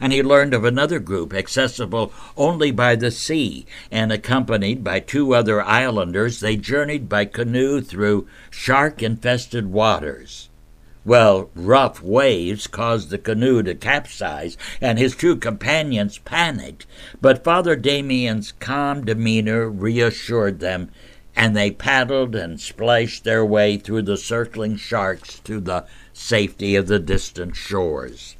And 0.00 0.12
he 0.12 0.22
learned 0.22 0.54
of 0.54 0.64
another 0.64 0.98
group 0.98 1.32
accessible 1.32 2.12
only 2.36 2.70
by 2.70 2.96
the 2.96 3.10
sea, 3.10 3.66
and 3.90 4.12
accompanied 4.12 4.84
by 4.84 5.00
two 5.00 5.34
other 5.34 5.62
islanders, 5.62 6.40
they 6.40 6.56
journeyed 6.56 7.08
by 7.08 7.24
canoe 7.24 7.80
through 7.80 8.26
shark 8.50 9.02
infested 9.02 9.66
waters. 9.66 10.48
Well, 11.06 11.50
rough 11.54 12.02
waves 12.02 12.66
caused 12.66 13.10
the 13.10 13.18
canoe 13.18 13.62
to 13.62 13.76
capsize, 13.76 14.56
and 14.80 14.98
his 14.98 15.14
two 15.14 15.36
companions 15.36 16.18
panicked. 16.18 16.84
But 17.20 17.44
Father 17.44 17.76
Damien's 17.76 18.52
calm 18.52 19.04
demeanor 19.04 19.70
reassured 19.70 20.58
them, 20.58 20.90
and 21.36 21.54
they 21.56 21.70
paddled 21.70 22.34
and 22.34 22.60
splashed 22.60 23.24
their 23.24 23.44
way 23.44 23.76
through 23.76 24.02
the 24.02 24.16
circling 24.16 24.76
sharks 24.76 25.38
to 25.40 25.60
the 25.60 25.86
safety 26.12 26.74
of 26.74 26.86
the 26.88 26.98
distant 26.98 27.54
shores. 27.54 28.35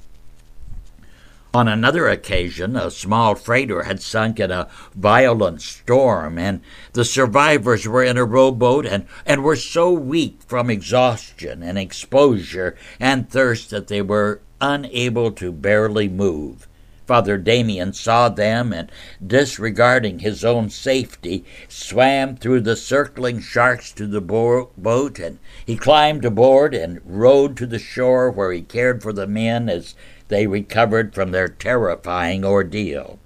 On 1.56 1.68
another 1.68 2.06
occasion, 2.06 2.76
a 2.76 2.90
small 2.90 3.34
freighter 3.34 3.84
had 3.84 4.02
sunk 4.02 4.38
in 4.38 4.50
a 4.50 4.68
violent 4.94 5.62
storm, 5.62 6.36
and 6.36 6.60
the 6.92 7.02
survivors 7.02 7.88
were 7.88 8.04
in 8.04 8.18
a 8.18 8.26
rowboat 8.26 8.84
and, 8.84 9.06
and 9.24 9.42
were 9.42 9.56
so 9.56 9.90
weak 9.90 10.40
from 10.46 10.68
exhaustion 10.68 11.62
and 11.62 11.78
exposure 11.78 12.76
and 13.00 13.30
thirst 13.30 13.70
that 13.70 13.88
they 13.88 14.02
were 14.02 14.42
unable 14.60 15.32
to 15.32 15.50
barely 15.50 16.10
move. 16.10 16.68
Father 17.06 17.38
Damien 17.38 17.92
saw 17.92 18.28
them 18.28 18.72
and, 18.72 18.90
disregarding 19.24 20.18
his 20.18 20.44
own 20.44 20.70
safety, 20.70 21.44
swam 21.68 22.36
through 22.36 22.62
the 22.62 22.74
circling 22.74 23.40
sharks 23.40 23.92
to 23.92 24.06
the 24.06 24.20
bo- 24.20 24.70
boat, 24.76 25.20
and 25.20 25.38
he 25.64 25.76
climbed 25.76 26.24
aboard 26.24 26.74
and 26.74 27.00
rowed 27.04 27.56
to 27.58 27.66
the 27.66 27.78
shore 27.78 28.30
where 28.30 28.50
he 28.50 28.60
cared 28.60 29.02
for 29.02 29.12
the 29.12 29.26
men 29.26 29.68
as 29.68 29.94
they 30.28 30.48
recovered 30.48 31.14
from 31.14 31.30
their 31.30 31.48
terrifying 31.48 32.44
ordeal. 32.44 33.20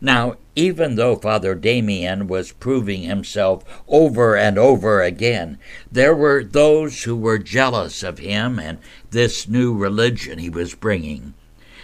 Now, 0.00 0.36
even 0.54 0.94
though 0.94 1.16
Father 1.16 1.54
Damien 1.54 2.28
was 2.28 2.52
proving 2.52 3.02
himself 3.02 3.64
over 3.88 4.36
and 4.36 4.58
over 4.58 5.02
again, 5.02 5.58
there 5.90 6.14
were 6.14 6.44
those 6.44 7.02
who 7.04 7.16
were 7.16 7.38
jealous 7.38 8.02
of 8.02 8.18
him 8.18 8.58
and 8.58 8.78
this 9.10 9.48
new 9.48 9.74
religion 9.76 10.38
he 10.38 10.50
was 10.50 10.74
bringing. 10.74 11.34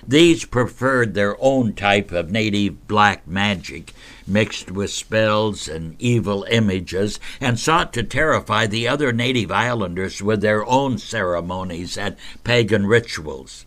These 0.06 0.46
preferred 0.46 1.14
their 1.14 1.36
own 1.40 1.74
type 1.74 2.10
of 2.10 2.30
native 2.30 2.88
black 2.88 3.28
magic, 3.28 3.92
mixed 4.26 4.70
with 4.70 4.90
spells 4.90 5.68
and 5.68 5.94
evil 5.98 6.46
images, 6.50 7.20
and 7.40 7.58
sought 7.58 7.92
to 7.92 8.02
terrify 8.02 8.66
the 8.66 8.88
other 8.88 9.12
native 9.12 9.52
islanders 9.52 10.22
with 10.22 10.40
their 10.40 10.64
own 10.66 10.96
ceremonies 10.98 11.98
and 11.98 12.16
pagan 12.44 12.86
rituals. 12.86 13.66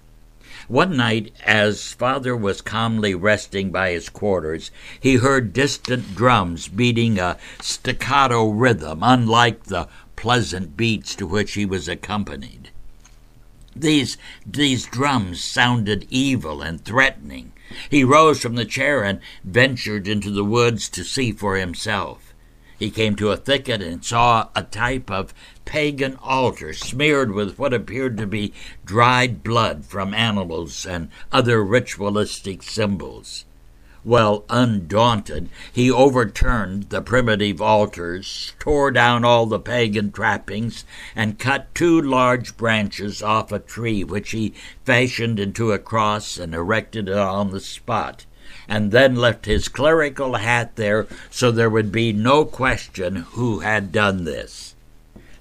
One 0.67 0.97
night, 0.97 1.31
as 1.43 1.91
father 1.91 2.35
was 2.35 2.61
calmly 2.61 3.13
resting 3.13 3.69
by 3.69 3.91
his 3.91 4.09
quarters, 4.09 4.71
he 4.99 5.17
heard 5.17 5.53
distant 5.53 6.15
drums 6.15 6.67
beating 6.67 7.19
a 7.19 7.37
staccato 7.61 8.49
rhythm, 8.49 8.99
unlike 9.03 9.65
the 9.65 9.87
pleasant 10.15 10.75
beats 10.75 11.15
to 11.15 11.27
which 11.27 11.53
he 11.53 11.65
was 11.65 11.87
accompanied. 11.87 12.69
These, 13.75 14.17
these 14.45 14.85
drums 14.85 15.43
sounded 15.43 16.05
evil 16.09 16.61
and 16.61 16.83
threatening. 16.83 17.53
He 17.89 18.03
rose 18.03 18.41
from 18.41 18.55
the 18.55 18.65
chair 18.65 19.03
and 19.03 19.19
ventured 19.43 20.07
into 20.07 20.29
the 20.29 20.43
woods 20.43 20.89
to 20.89 21.03
see 21.03 21.31
for 21.31 21.55
himself. 21.55 22.33
He 22.77 22.91
came 22.91 23.15
to 23.15 23.31
a 23.31 23.37
thicket 23.37 23.81
and 23.81 24.03
saw 24.03 24.49
a 24.55 24.63
type 24.63 25.09
of 25.09 25.33
pagan 25.63 26.17
altar 26.21 26.73
smeared 26.73 27.31
with 27.31 27.57
what 27.57 27.73
appeared 27.73 28.17
to 28.17 28.27
be 28.27 28.53
dried 28.85 29.43
blood 29.43 29.85
from 29.85 30.13
animals 30.13 30.85
and 30.85 31.09
other 31.31 31.63
ritualistic 31.63 32.61
symbols. 32.61 33.45
Well, 34.05 34.43
undaunted, 34.49 35.49
he 35.71 35.89
overturned 35.89 36.89
the 36.89 37.01
primitive 37.01 37.61
altars, 37.61 38.53
tore 38.59 38.91
down 38.91 39.23
all 39.23 39.45
the 39.45 39.59
pagan 39.59 40.11
trappings, 40.11 40.83
and 41.15 41.39
cut 41.39 41.73
two 41.73 42.01
large 42.01 42.57
branches 42.57 43.23
off 43.23 43.51
a 43.51 43.59
tree, 43.59 44.03
which 44.03 44.31
he 44.31 44.53
fashioned 44.83 45.39
into 45.39 45.71
a 45.71 45.79
cross 45.79 46.37
and 46.37 46.53
erected 46.53 47.07
it 47.07 47.17
on 47.17 47.51
the 47.51 47.61
spot 47.61 48.25
and 48.67 48.91
then 48.91 49.15
left 49.15 49.45
his 49.45 49.67
clerical 49.67 50.35
hat 50.35 50.75
there 50.75 51.07
so 51.29 51.51
there 51.51 51.69
would 51.69 51.91
be 51.91 52.13
no 52.13 52.45
question 52.45 53.15
who 53.15 53.59
had 53.59 53.91
done 53.91 54.23
this. 54.23 54.72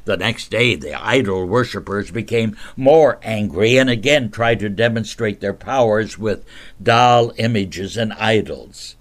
The 0.04 0.16
next 0.16 0.50
day, 0.50 0.74
the 0.74 0.94
idol 0.94 1.46
worshippers 1.46 2.10
became 2.10 2.56
more 2.76 3.20
angry 3.22 3.78
and 3.78 3.88
again 3.88 4.30
tried 4.30 4.58
to 4.60 4.68
demonstrate 4.68 5.40
their 5.40 5.54
powers 5.54 6.18
with 6.18 6.44
doll 6.82 7.32
images 7.36 7.96
and 7.96 8.12
idols. 8.14 8.96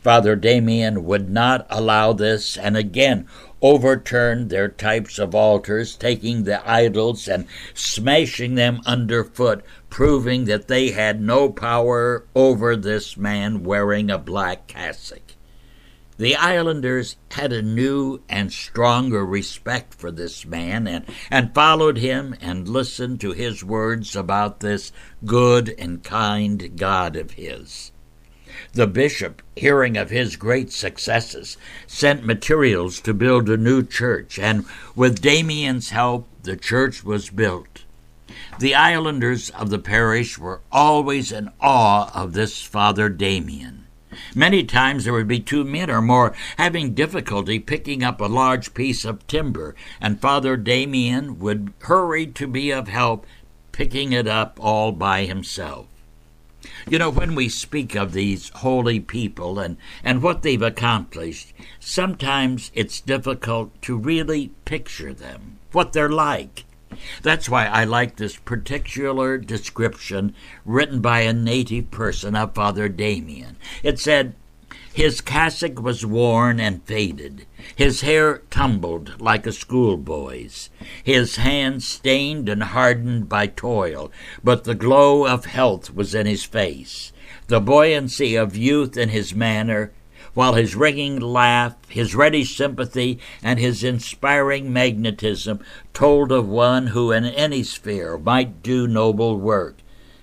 Father 0.00 0.36
Damien 0.36 1.04
would 1.04 1.30
not 1.30 1.66
allow 1.70 2.12
this 2.12 2.56
and 2.56 2.76
again 2.76 3.26
overturned 3.62 4.50
their 4.50 4.68
types 4.68 5.18
of 5.18 5.34
altars, 5.34 5.96
taking 5.96 6.44
the 6.44 6.70
idols 6.70 7.26
and 7.26 7.46
smashing 7.72 8.54
them 8.54 8.80
underfoot, 8.84 9.64
proving 9.88 10.44
that 10.44 10.68
they 10.68 10.90
had 10.90 11.18
no 11.20 11.48
power 11.48 12.26
over 12.34 12.76
this 12.76 13.16
man 13.16 13.64
wearing 13.64 14.10
a 14.10 14.18
black 14.18 14.66
cassock. 14.66 15.33
The 16.16 16.36
islanders 16.36 17.16
had 17.32 17.52
a 17.52 17.60
new 17.60 18.20
and 18.28 18.52
stronger 18.52 19.26
respect 19.26 19.94
for 19.94 20.12
this 20.12 20.46
man 20.46 20.86
and, 20.86 21.04
and 21.28 21.52
followed 21.52 21.98
him 21.98 22.36
and 22.40 22.68
listened 22.68 23.20
to 23.20 23.32
his 23.32 23.64
words 23.64 24.14
about 24.14 24.60
this 24.60 24.92
good 25.24 25.74
and 25.76 26.04
kind 26.04 26.76
God 26.76 27.16
of 27.16 27.32
his. 27.32 27.90
The 28.74 28.86
bishop, 28.86 29.42
hearing 29.56 29.96
of 29.96 30.10
his 30.10 30.36
great 30.36 30.70
successes, 30.70 31.56
sent 31.88 32.24
materials 32.24 33.00
to 33.00 33.12
build 33.12 33.50
a 33.50 33.56
new 33.56 33.82
church, 33.82 34.38
and 34.38 34.66
with 34.94 35.20
Damien's 35.20 35.90
help, 35.90 36.28
the 36.44 36.56
church 36.56 37.02
was 37.02 37.30
built. 37.30 37.82
The 38.60 38.76
islanders 38.76 39.50
of 39.50 39.70
the 39.70 39.80
parish 39.80 40.38
were 40.38 40.60
always 40.70 41.32
in 41.32 41.50
awe 41.60 42.12
of 42.14 42.34
this 42.34 42.62
Father 42.62 43.08
Damien. 43.08 43.83
Many 44.34 44.64
times 44.64 45.04
there 45.04 45.12
would 45.12 45.28
be 45.28 45.40
two 45.40 45.64
men 45.64 45.90
or 45.90 46.02
more 46.02 46.34
having 46.56 46.94
difficulty 46.94 47.58
picking 47.58 48.02
up 48.02 48.20
a 48.20 48.26
large 48.26 48.74
piece 48.74 49.04
of 49.04 49.26
timber, 49.26 49.74
and 50.00 50.20
Father 50.20 50.56
Damien 50.56 51.38
would 51.38 51.72
hurry 51.80 52.26
to 52.28 52.46
be 52.46 52.70
of 52.70 52.88
help 52.88 53.26
picking 53.72 54.12
it 54.12 54.26
up 54.26 54.58
all 54.60 54.92
by 54.92 55.24
himself. 55.24 55.86
You 56.88 56.98
know, 56.98 57.10
when 57.10 57.34
we 57.34 57.48
speak 57.48 57.94
of 57.94 58.12
these 58.12 58.50
holy 58.50 59.00
people 59.00 59.58
and, 59.58 59.76
and 60.02 60.22
what 60.22 60.42
they've 60.42 60.62
accomplished, 60.62 61.52
sometimes 61.80 62.70
it's 62.74 63.00
difficult 63.00 63.82
to 63.82 63.96
really 63.96 64.48
picture 64.64 65.12
them, 65.12 65.58
what 65.72 65.92
they're 65.92 66.08
like. 66.08 66.64
That's 67.22 67.48
why 67.48 67.66
I 67.66 67.84
like 67.84 68.16
this 68.16 68.36
particular 68.36 69.38
description 69.38 70.34
written 70.64 71.00
by 71.00 71.20
a 71.20 71.32
native 71.32 71.90
person 71.90 72.34
of 72.36 72.54
Father 72.54 72.88
Damien. 72.88 73.56
It 73.82 73.98
said, 73.98 74.34
His 74.92 75.20
cassock 75.20 75.80
was 75.80 76.06
worn 76.06 76.60
and 76.60 76.82
faded, 76.84 77.46
his 77.74 78.02
hair 78.02 78.42
tumbled 78.50 79.20
like 79.20 79.46
a 79.46 79.52
schoolboy's, 79.52 80.70
his 81.02 81.36
hands 81.36 81.86
stained 81.86 82.48
and 82.48 82.62
hardened 82.62 83.28
by 83.28 83.46
toil, 83.46 84.12
but 84.42 84.64
the 84.64 84.74
glow 84.74 85.26
of 85.26 85.46
health 85.46 85.94
was 85.94 86.14
in 86.14 86.26
his 86.26 86.44
face, 86.44 87.12
the 87.48 87.60
buoyancy 87.60 88.36
of 88.36 88.56
youth 88.56 88.96
in 88.96 89.08
his 89.08 89.34
manner, 89.34 89.92
while 90.34 90.54
his 90.54 90.76
ringing 90.76 91.18
laugh, 91.18 91.76
his 91.88 92.14
ready 92.14 92.44
sympathy, 92.44 93.18
and 93.42 93.58
his 93.58 93.82
inspiring 93.82 94.72
magnetism 94.72 95.60
told 95.92 96.30
of 96.30 96.48
one 96.48 96.88
who 96.88 97.10
in 97.12 97.24
any 97.24 97.62
sphere 97.62 98.18
might 98.18 98.62
do 98.62 98.86
noble 98.86 99.38
work, 99.38 99.78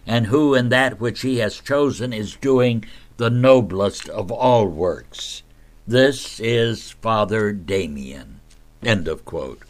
and 0.05 0.27
who 0.27 0.53
in 0.53 0.69
that 0.69 0.99
which 0.99 1.21
he 1.21 1.37
has 1.37 1.59
chosen 1.59 2.13
is 2.13 2.35
doing 2.35 2.83
the 3.17 3.29
noblest 3.29 4.09
of 4.09 4.31
all 4.31 4.67
works. 4.67 5.43
This 5.87 6.39
is 6.39 6.91
Father 6.91 7.51
Damien. 7.51 8.39
End 8.83 9.07
of 9.07 9.25
quote. 9.25 9.61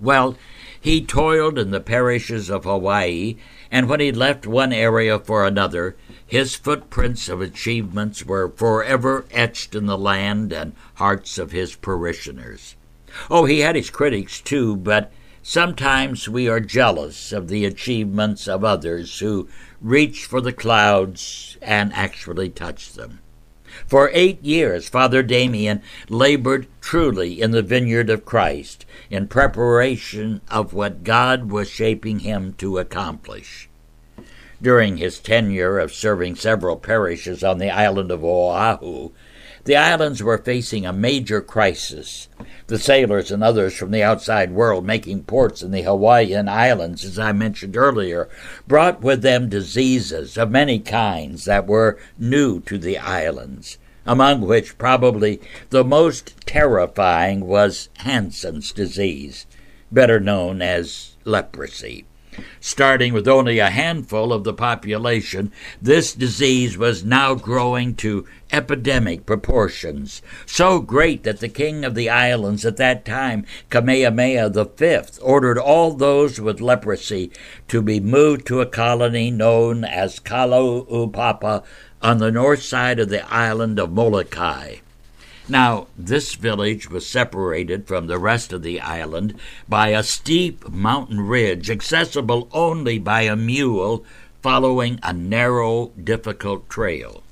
Well, 0.00 0.36
he 0.80 1.04
toiled 1.04 1.58
in 1.58 1.70
the 1.70 1.80
parishes 1.80 2.50
of 2.50 2.64
Hawaii, 2.64 3.36
and 3.70 3.88
when 3.88 4.00
he 4.00 4.12
left 4.12 4.46
one 4.46 4.72
area 4.72 5.18
for 5.18 5.46
another, 5.46 5.96
his 6.26 6.54
footprints 6.54 7.28
of 7.28 7.40
achievements 7.40 8.24
were 8.24 8.48
forever 8.48 9.24
etched 9.30 9.74
in 9.74 9.86
the 9.86 9.98
land 9.98 10.52
and 10.52 10.74
hearts 10.94 11.38
of 11.38 11.52
his 11.52 11.76
parishioners. 11.76 12.76
Oh, 13.30 13.44
he 13.44 13.60
had 13.60 13.76
his 13.76 13.90
critics 13.90 14.40
too, 14.40 14.76
but 14.76 15.12
sometimes 15.42 16.28
we 16.28 16.48
are 16.48 16.60
jealous 16.60 17.32
of 17.32 17.48
the 17.48 17.64
achievements 17.64 18.48
of 18.48 18.64
others 18.64 19.18
who 19.18 19.48
reach 19.80 20.24
for 20.24 20.40
the 20.40 20.52
clouds 20.52 21.58
and 21.60 21.92
actually 21.92 22.48
touch 22.48 22.92
them. 22.94 23.20
For 23.86 24.10
eight 24.14 24.42
years, 24.42 24.88
Father 24.88 25.22
Damien 25.22 25.82
labored 26.08 26.68
truly 26.80 27.40
in 27.42 27.50
the 27.50 27.62
vineyard 27.62 28.08
of 28.08 28.24
Christ 28.24 28.86
in 29.10 29.28
preparation 29.28 30.40
of 30.48 30.72
what 30.72 31.04
God 31.04 31.50
was 31.50 31.68
shaping 31.68 32.20
him 32.20 32.54
to 32.58 32.78
accomplish. 32.78 33.68
During 34.64 34.96
his 34.96 35.18
tenure 35.18 35.78
of 35.78 35.92
serving 35.92 36.36
several 36.36 36.76
parishes 36.76 37.44
on 37.44 37.58
the 37.58 37.68
island 37.68 38.10
of 38.10 38.24
Oahu, 38.24 39.10
the 39.64 39.76
islands 39.76 40.22
were 40.22 40.38
facing 40.38 40.86
a 40.86 40.92
major 40.92 41.42
crisis. 41.42 42.28
The 42.68 42.78
sailors 42.78 43.30
and 43.30 43.44
others 43.44 43.74
from 43.74 43.90
the 43.90 44.02
outside 44.02 44.52
world 44.52 44.86
making 44.86 45.24
ports 45.24 45.62
in 45.62 45.70
the 45.70 45.82
Hawaiian 45.82 46.48
Islands, 46.48 47.04
as 47.04 47.18
I 47.18 47.32
mentioned 47.32 47.76
earlier, 47.76 48.30
brought 48.66 49.02
with 49.02 49.20
them 49.20 49.50
diseases 49.50 50.38
of 50.38 50.50
many 50.50 50.78
kinds 50.78 51.44
that 51.44 51.66
were 51.66 51.98
new 52.18 52.60
to 52.60 52.78
the 52.78 52.96
islands, 52.96 53.76
among 54.06 54.40
which 54.40 54.78
probably 54.78 55.42
the 55.68 55.84
most 55.84 56.40
terrifying 56.46 57.44
was 57.44 57.90
Hansen's 57.98 58.72
disease, 58.72 59.44
better 59.92 60.18
known 60.18 60.62
as 60.62 61.18
leprosy. 61.26 62.06
Starting 62.60 63.12
with 63.12 63.28
only 63.28 63.58
a 63.58 63.70
handful 63.70 64.32
of 64.32 64.44
the 64.44 64.54
population, 64.54 65.52
this 65.80 66.12
disease 66.12 66.78
was 66.78 67.04
now 67.04 67.34
growing 67.34 67.94
to 67.94 68.26
epidemic 68.52 69.26
proportions, 69.26 70.22
so 70.46 70.80
great 70.80 71.24
that 71.24 71.40
the 71.40 71.48
king 71.48 71.84
of 71.84 71.94
the 71.94 72.08
islands 72.08 72.64
at 72.64 72.76
that 72.76 73.04
time, 73.04 73.44
Kamehameha 73.70 74.50
V, 74.50 74.98
ordered 75.20 75.58
all 75.58 75.92
those 75.92 76.40
with 76.40 76.60
leprosy 76.60 77.30
to 77.68 77.82
be 77.82 77.98
moved 78.00 78.46
to 78.46 78.60
a 78.60 78.66
colony 78.66 79.30
known 79.30 79.84
as 79.84 80.20
Kalaupapa 80.20 81.64
on 82.00 82.18
the 82.18 82.30
north 82.30 82.62
side 82.62 83.00
of 83.00 83.08
the 83.08 83.28
island 83.32 83.78
of 83.78 83.90
Molokai. 83.90 84.76
Now, 85.48 85.88
this 85.98 86.34
village 86.36 86.88
was 86.88 87.06
separated 87.06 87.86
from 87.86 88.06
the 88.06 88.18
rest 88.18 88.52
of 88.52 88.62
the 88.62 88.80
island 88.80 89.34
by 89.68 89.88
a 89.88 90.02
steep 90.02 90.68
mountain 90.70 91.20
ridge 91.20 91.70
accessible 91.70 92.48
only 92.52 92.98
by 92.98 93.22
a 93.22 93.36
mule 93.36 94.04
following 94.42 94.98
a 95.02 95.12
narrow, 95.12 95.92
difficult 96.02 96.70
trail. 96.70 97.22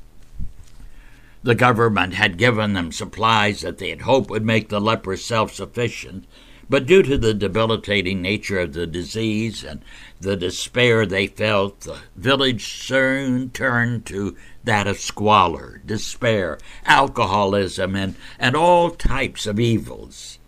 The 1.42 1.54
government 1.54 2.14
had 2.14 2.36
given 2.36 2.74
them 2.74 2.92
supplies 2.92 3.62
that 3.62 3.78
they 3.78 3.88
had 3.88 4.02
hoped 4.02 4.30
would 4.30 4.44
make 4.44 4.68
the 4.68 4.80
lepers 4.80 5.24
self 5.24 5.54
sufficient, 5.54 6.26
but 6.68 6.86
due 6.86 7.02
to 7.02 7.18
the 7.18 7.34
debilitating 7.34 8.22
nature 8.22 8.60
of 8.60 8.72
the 8.72 8.86
disease 8.86 9.64
and 9.64 9.82
the 10.20 10.36
despair 10.36 11.04
they 11.04 11.26
felt, 11.26 11.80
the 11.80 11.98
village 12.16 12.64
soon 12.64 13.50
turned 13.50 14.06
to 14.06 14.36
that 14.64 14.86
of 14.86 14.98
squalor, 14.98 15.82
despair, 15.84 16.58
alcoholism, 16.84 17.96
and, 17.96 18.14
and 18.38 18.54
all 18.54 18.90
types 18.90 19.46
of 19.46 19.58
evils. 19.58 20.38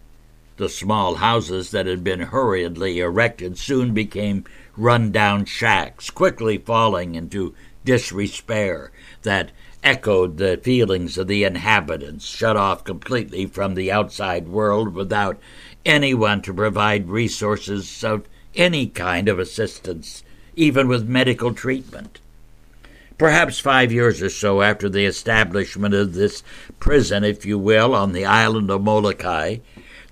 The 0.57 0.69
small 0.69 1.17
houses 1.17 1.73
that 1.73 1.87
had 1.87 2.05
been 2.05 2.21
hurriedly 2.21 3.01
erected 3.01 3.59
soon 3.59 3.93
became 3.93 4.45
run 4.77 5.11
down 5.11 5.45
shacks, 5.47 6.11
quickly 6.11 6.59
falling 6.59 7.17
into 7.17 7.55
disrepair 7.85 8.93
that 9.23 9.51
echoed 9.83 10.39
the 10.39 10.59
feelings 10.63 11.19
of 11.19 11.27
the 11.27 11.45
inhabitants, 11.45 12.25
shut 12.25 12.57
off 12.57 12.85
completely 12.85 13.47
from 13.47 13.75
the 13.75 13.93
outside 13.93 14.49
world 14.49 14.95
without 14.95 15.39
anyone 15.85 16.43
to 16.43 16.55
provide 16.55 17.09
resources 17.09 18.05
of 18.05 18.27
any 18.55 18.87
kind 18.87 19.29
of 19.29 19.39
assistance, 19.39 20.23
even 20.57 20.89
with 20.89 21.09
medical 21.09 21.53
treatment. 21.53 22.21
Perhaps 23.17 23.61
five 23.61 23.93
years 23.93 24.21
or 24.21 24.31
so 24.31 24.63
after 24.63 24.89
the 24.89 25.05
establishment 25.05 25.95
of 25.95 26.15
this 26.15 26.43
prison, 26.81 27.23
if 27.23 27.47
you 27.47 27.59
will, 27.59 27.95
on 27.95 28.13
the 28.13 28.25
island 28.25 28.71
of 28.71 28.83
Molokai, 28.83 29.59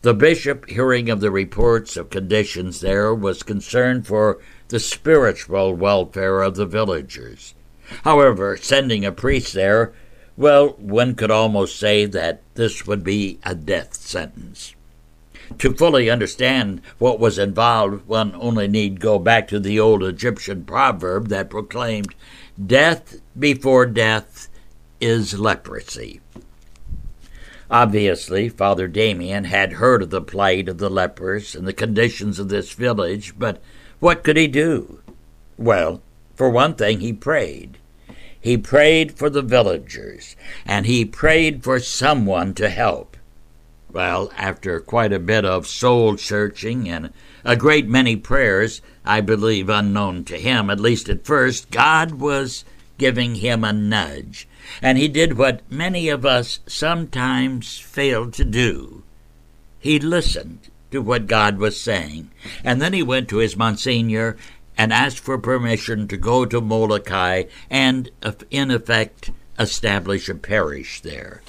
the 0.03 0.15
bishop, 0.15 0.69
hearing 0.69 1.09
of 1.11 1.21
the 1.21 1.31
reports 1.31 1.97
of 1.97 2.11
conditions 2.11 2.81
there, 2.81 3.15
was 3.15 3.43
concerned 3.43 4.07
for 4.07 4.39
the 4.69 4.81
spiritual 4.81 5.75
welfare 5.75 6.43
of 6.43 6.57
the 6.57 6.67
villagers. 6.67 7.55
However, 8.05 8.57
sending 8.57 9.05
a 9.05 9.13
priest 9.13 9.53
there, 9.53 9.93
well, 10.37 10.71
one 10.71 11.15
could 11.15 11.31
almost 11.31 11.79
say 11.79 12.07
that 12.07 12.41
this 12.55 12.87
would 12.87 13.05
be 13.05 13.39
a 13.45 13.55
death 13.55 13.95
sentence. 13.95 14.75
To 15.59 15.75
fully 15.75 16.11
understand 16.11 16.81
what 16.99 17.19
was 17.19 17.39
involved, 17.39 18.07
one 18.07 18.35
only 18.37 18.69
need 18.69 19.01
go 19.01 19.19
back 19.19 19.49
to 19.49 19.59
the 19.59 19.79
old 19.79 20.03
Egyptian 20.03 20.65
proverb 20.65 21.29
that 21.29 21.51
proclaimed, 21.51 22.15
Death 22.65 23.21
before 23.39 23.87
death 23.87 24.49
is 25.01 25.39
leprosy. 25.39 26.21
Obviously, 27.71 28.49
Father 28.51 28.87
Damien 28.87 29.45
had 29.45 29.75
heard 29.75 30.03
of 30.03 30.11
the 30.11 30.21
plight 30.21 30.69
of 30.69 30.79
the 30.79 30.91
lepers 30.91 31.55
and 31.55 31.67
the 31.67 31.73
conditions 31.73 32.39
of 32.39 32.51
this 32.51 32.73
village, 32.73 33.35
but 33.39 33.63
what 33.99 34.23
could 34.23 34.37
he 34.37 34.47
do? 34.47 35.01
Well, 35.57 36.03
for 36.35 36.51
one 36.51 36.75
thing, 36.75 37.01
he 37.01 37.13
prayed. 37.13 37.79
He 38.39 38.59
prayed 38.59 39.13
for 39.13 39.31
the 39.31 39.43
villagers, 39.43 40.37
and 40.67 40.85
he 40.85 41.05
prayed 41.05 41.65
for 41.65 41.81
someone 41.81 42.53
to 42.55 42.69
help. 42.69 43.12
Well, 43.93 44.33
after 44.39 44.81
quite 44.81 45.13
a 45.13 45.19
bit 45.19 45.45
of 45.45 45.67
soul 45.67 46.17
searching 46.17 46.89
and 46.89 47.13
a 47.45 47.57
great 47.57 47.87
many 47.87 48.17
prayers, 48.17 48.81
I 49.05 49.21
believe 49.21 49.69
unknown 49.69 50.25
to 50.25 50.39
him, 50.39 50.71
at 50.71 50.81
least 50.81 51.11
at 51.11 51.27
first, 51.27 51.71
God 51.71 52.13
was 52.13 52.65
giving 52.97 53.35
him 53.37 53.65
a 53.65 53.73
nudge, 53.73 54.49
and 54.81 54.97
he 54.97 55.09
did 55.09 55.37
what 55.37 55.61
many 55.71 56.09
of 56.09 56.25
us 56.25 56.61
sometimes 56.67 57.79
fail 57.79 58.31
to 58.31 58.45
do. 58.45 59.03
He 59.79 59.99
listened 59.99 60.71
to 60.91 61.03
what 61.03 61.27
God 61.27 61.59
was 61.59 61.79
saying, 61.79 62.31
and 62.65 62.81
then 62.81 62.95
he 62.95 63.03
went 63.03 63.29
to 63.29 63.39
his 63.39 63.57
Monsignor 63.57 64.39
and 64.79 64.91
asked 64.91 65.19
for 65.19 65.37
permission 65.37 66.09
to 66.09 66.17
go 66.17 66.47
to 66.47 66.63
Molokai 66.63 67.45
and, 67.69 68.11
in 68.51 68.71
effect, 68.71 69.33
establish 69.59 70.31
a 70.31 70.35
parish 70.35 71.03
there. 71.03 71.43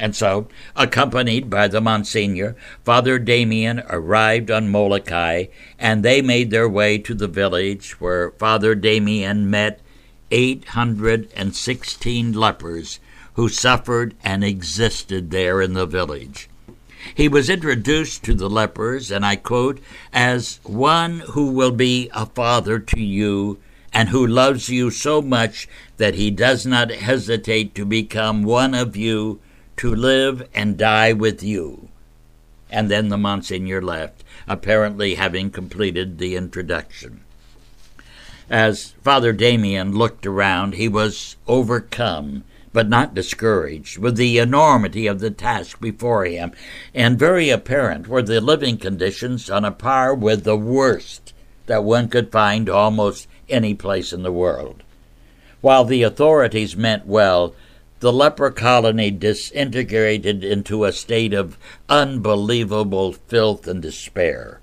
And 0.00 0.16
so, 0.16 0.48
accompanied 0.74 1.48
by 1.50 1.68
the 1.68 1.82
Monsignor, 1.82 2.56
Father 2.84 3.18
Damien 3.18 3.82
arrived 3.90 4.50
on 4.50 4.70
Molokai, 4.70 5.48
and 5.78 6.02
they 6.02 6.22
made 6.22 6.50
their 6.50 6.66
way 6.66 6.96
to 6.96 7.12
the 7.12 7.28
village 7.28 8.00
where 8.00 8.30
Father 8.30 8.74
Damien 8.74 9.50
met 9.50 9.82
816 10.30 12.32
lepers 12.32 12.98
who 13.34 13.50
suffered 13.50 14.14
and 14.24 14.42
existed 14.42 15.30
there 15.30 15.60
in 15.60 15.74
the 15.74 15.84
village. 15.84 16.48
He 17.14 17.28
was 17.28 17.50
introduced 17.50 18.24
to 18.24 18.32
the 18.32 18.48
lepers, 18.48 19.10
and 19.10 19.26
I 19.26 19.36
quote, 19.36 19.80
as 20.14 20.60
one 20.62 21.20
who 21.32 21.50
will 21.50 21.72
be 21.72 22.08
a 22.14 22.24
father 22.24 22.78
to 22.78 23.00
you 23.00 23.58
and 23.92 24.08
who 24.08 24.26
loves 24.26 24.70
you 24.70 24.90
so 24.90 25.20
much 25.20 25.68
that 25.98 26.14
he 26.14 26.30
does 26.30 26.64
not 26.64 26.90
hesitate 26.90 27.74
to 27.74 27.84
become 27.84 28.44
one 28.44 28.74
of 28.74 28.96
you 28.96 29.40
to 29.80 29.94
live 29.94 30.46
and 30.52 30.76
die 30.76 31.10
with 31.10 31.42
you. 31.42 31.88
And 32.68 32.90
then 32.90 33.08
the 33.08 33.16
Monsignor 33.16 33.80
left, 33.80 34.22
apparently 34.46 35.14
having 35.14 35.50
completed 35.50 36.18
the 36.18 36.36
introduction. 36.36 37.22
As 38.50 38.90
Father 39.02 39.32
Damien 39.32 39.96
looked 39.96 40.26
around, 40.26 40.74
he 40.74 40.86
was 40.86 41.36
overcome, 41.48 42.44
but 42.74 42.90
not 42.90 43.14
discouraged, 43.14 43.96
with 43.96 44.16
the 44.16 44.36
enormity 44.36 45.06
of 45.06 45.20
the 45.20 45.30
task 45.30 45.80
before 45.80 46.26
him, 46.26 46.52
and 46.94 47.18
very 47.18 47.48
apparent 47.48 48.06
were 48.06 48.20
the 48.20 48.42
living 48.42 48.76
conditions 48.76 49.48
on 49.48 49.64
a 49.64 49.72
par 49.72 50.14
with 50.14 50.44
the 50.44 50.58
worst 50.58 51.32
that 51.64 51.84
one 51.84 52.10
could 52.10 52.30
find 52.30 52.68
almost 52.68 53.26
any 53.48 53.72
place 53.74 54.12
in 54.12 54.24
the 54.24 54.32
world. 54.32 54.82
While 55.62 55.86
the 55.86 56.02
authorities 56.02 56.76
meant 56.76 57.06
well, 57.06 57.54
the 58.00 58.12
leper 58.12 58.50
colony 58.50 59.10
disintegrated 59.10 60.42
into 60.42 60.84
a 60.84 60.92
state 60.92 61.34
of 61.34 61.58
unbelievable 61.88 63.12
filth 63.12 63.68
and 63.68 63.82
despair. 63.82 64.60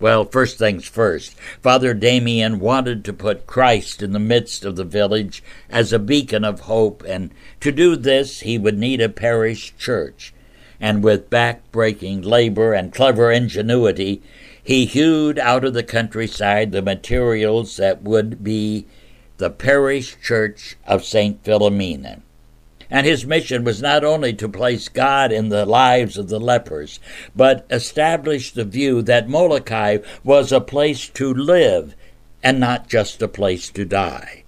Well, 0.00 0.24
first 0.24 0.58
things 0.58 0.86
first, 0.86 1.34
Father 1.62 1.94
Damien 1.94 2.58
wanted 2.58 3.04
to 3.04 3.12
put 3.12 3.46
Christ 3.46 4.02
in 4.02 4.12
the 4.12 4.18
midst 4.18 4.64
of 4.64 4.76
the 4.76 4.84
village 4.84 5.42
as 5.70 5.92
a 5.92 5.98
beacon 5.98 6.44
of 6.44 6.60
hope, 6.60 7.04
and 7.06 7.30
to 7.60 7.70
do 7.70 7.96
this 7.96 8.40
he 8.40 8.58
would 8.58 8.78
need 8.78 9.00
a 9.00 9.08
parish 9.08 9.74
church. 9.78 10.34
And 10.80 11.04
with 11.04 11.30
back-breaking 11.30 12.22
labor 12.22 12.74
and 12.74 12.92
clever 12.92 13.30
ingenuity, 13.30 14.22
he 14.62 14.86
hewed 14.86 15.38
out 15.38 15.64
of 15.64 15.74
the 15.74 15.82
countryside 15.82 16.72
the 16.72 16.82
materials 16.82 17.76
that 17.76 18.02
would 18.02 18.42
be 18.42 18.86
the 19.36 19.50
parish 19.50 20.16
church 20.22 20.76
of 20.86 21.04
St. 21.04 21.42
Philomena. 21.44 22.20
And 22.94 23.08
his 23.08 23.26
mission 23.26 23.64
was 23.64 23.82
not 23.82 24.04
only 24.04 24.32
to 24.34 24.48
place 24.48 24.88
God 24.88 25.32
in 25.32 25.48
the 25.48 25.66
lives 25.66 26.16
of 26.16 26.28
the 26.28 26.38
lepers, 26.38 27.00
but 27.34 27.66
establish 27.68 28.52
the 28.52 28.64
view 28.64 29.02
that 29.02 29.28
Molokai 29.28 29.98
was 30.22 30.52
a 30.52 30.60
place 30.60 31.08
to 31.08 31.34
live 31.34 31.96
and 32.40 32.60
not 32.60 32.88
just 32.88 33.20
a 33.20 33.26
place 33.26 33.68
to 33.70 33.84
die. 33.84 34.44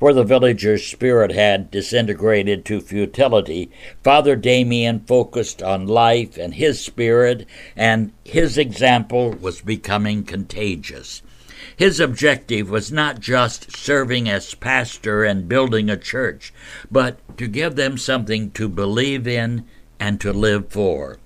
Where 0.00 0.12
the 0.12 0.24
villagers' 0.24 0.84
spirit 0.84 1.30
had 1.30 1.70
disintegrated 1.70 2.64
to 2.64 2.80
futility, 2.80 3.70
Father 4.02 4.34
Damien 4.34 5.04
focused 5.06 5.62
on 5.62 5.86
life 5.86 6.36
and 6.36 6.54
his 6.54 6.84
spirit, 6.84 7.46
and 7.76 8.10
his 8.24 8.58
example 8.58 9.30
was 9.30 9.60
becoming 9.60 10.24
contagious. 10.24 11.22
His 11.76 12.00
objective 12.00 12.70
was 12.70 12.90
not 12.90 13.20
just 13.20 13.76
serving 13.76 14.28
as 14.28 14.54
pastor 14.54 15.24
and 15.24 15.48
building 15.48 15.88
a 15.88 15.96
church, 15.96 16.52
but 16.90 17.18
to 17.38 17.46
give 17.46 17.76
them 17.76 17.96
something 17.98 18.50
to 18.52 18.68
believe 18.68 19.26
in 19.26 19.64
and 20.00 20.20
to 20.20 20.32
live 20.32 20.68
for. 20.68 21.18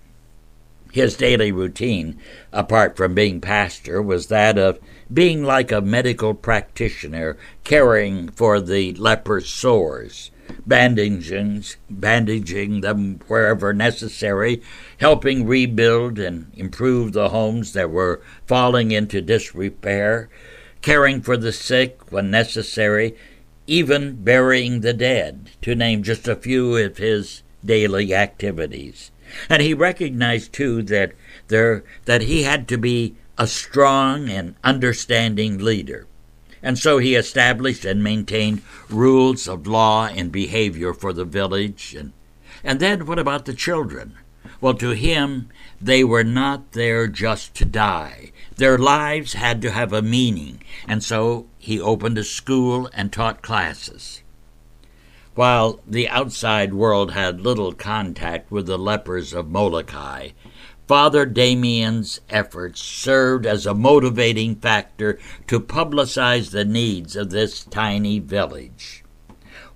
His 0.93 1.17
daily 1.17 1.53
routine, 1.53 2.19
apart 2.53 2.97
from 2.97 3.15
being 3.15 3.41
pastor, 3.41 4.01
was 4.01 4.29
that 4.29 4.57
of 4.57 4.79
being 5.13 5.45
like 5.45 5.71
a 5.71 5.81
medical 5.81 6.35
practitioner, 6.35 7.37
caring 7.65 8.29
for 8.29 8.61
the 8.61 8.95
leper's 8.95 9.49
sores, 9.49 10.31
bandaging, 10.67 11.65
bandaging 11.89 12.81
them 12.81 13.21
wherever 13.29 13.73
necessary, 13.73 14.63
helping 14.99 15.47
rebuild 15.47 16.19
and 16.19 16.51
improve 16.55 17.13
the 17.13 17.31
homes 17.31 17.73
that 17.73 17.91
were 17.91 18.21
falling 18.47 18.91
into 18.91 19.21
disrepair, 19.21 20.29
caring 20.83 21.21
for 21.21 21.37
the 21.37 21.53
sick 21.53 22.13
when 22.13 22.31
necessary, 22.31 23.17
even 23.67 24.23
burying 24.23 24.81
the 24.81 24.93
dead, 24.93 25.51
to 25.63 25.75
name 25.75 26.03
just 26.03 26.29
a 26.29 26.37
few 26.37 26.77
of 26.77 26.99
his 26.99 27.43
daily 27.65 28.15
activities. 28.15 29.11
And 29.49 29.61
he 29.61 29.75
recognized 29.75 30.53
too 30.53 30.83
that 30.85 31.13
there 31.49 31.85
that 32.05 32.23
he 32.23 32.45
had 32.45 32.69
to 32.69 32.79
be 32.79 33.17
a 33.37 33.47
strong 33.47 34.29
and 34.29 34.55
understanding 34.63 35.59
leader. 35.59 36.07
And 36.63 36.79
so 36.79 36.99
he 36.99 37.15
established 37.15 37.85
and 37.85 38.03
maintained 38.03 38.63
rules 38.89 39.47
of 39.47 39.67
law 39.67 40.07
and 40.07 40.33
behavior 40.33 40.93
for 40.93 41.13
the 41.13 41.25
village. 41.25 41.95
And, 41.95 42.13
and 42.65 42.81
then 42.81 43.07
what 43.07 43.19
about 43.19 43.45
the 43.45 43.55
children? 43.55 44.17
Well, 44.61 44.75
to 44.75 44.91
him, 44.91 45.49
they 45.81 46.03
were 46.03 46.25
not 46.25 46.73
there 46.73 47.09
just 47.09 47.55
to 47.57 47.65
die. 47.65 48.33
Their 48.57 48.79
lives 48.79 49.35
had 49.35 49.61
to 49.63 49.71
have 49.71 49.93
a 49.93 50.01
meaning, 50.01 50.63
and 50.89 51.05
so 51.05 51.47
he 51.59 51.79
opened 51.79 52.17
a 52.17 52.25
school 52.25 52.89
and 52.95 53.13
taught 53.13 53.43
classes. 53.43 54.23
While 55.35 55.81
the 55.87 56.09
outside 56.09 56.73
world 56.73 57.13
had 57.13 57.43
little 57.43 57.75
contact 57.75 58.51
with 58.51 58.67
the 58.67 58.79
lepers 58.79 59.35
of 59.35 59.51
Molokai, 59.51 60.31
Father 60.87 61.27
Damien's 61.27 62.21
efforts 62.31 62.81
served 62.81 63.45
as 63.45 63.67
a 63.67 63.75
motivating 63.75 64.55
factor 64.55 65.19
to 65.49 65.59
publicize 65.59 66.53
the 66.53 66.65
needs 66.65 67.17
of 67.17 67.31
this 67.31 67.65
tiny 67.65 68.21
village. 68.21 69.03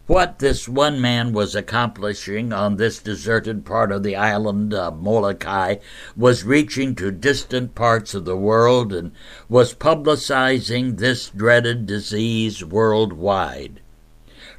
What 0.06 0.38
this 0.38 0.68
one 0.68 1.00
man 1.00 1.32
was 1.32 1.56
accomplishing 1.56 2.52
on 2.52 2.76
this 2.76 3.00
deserted 3.00 3.64
part 3.64 3.90
of 3.90 4.04
the 4.04 4.14
island 4.14 4.72
of 4.72 5.00
Molokai 5.02 5.76
was 6.16 6.44
reaching 6.44 6.94
to 6.96 7.10
distant 7.10 7.74
parts 7.74 8.14
of 8.14 8.24
the 8.24 8.36
world 8.36 8.92
and 8.92 9.10
was 9.48 9.74
publicizing 9.74 10.98
this 10.98 11.28
dreaded 11.30 11.86
disease 11.86 12.64
worldwide. 12.64 13.80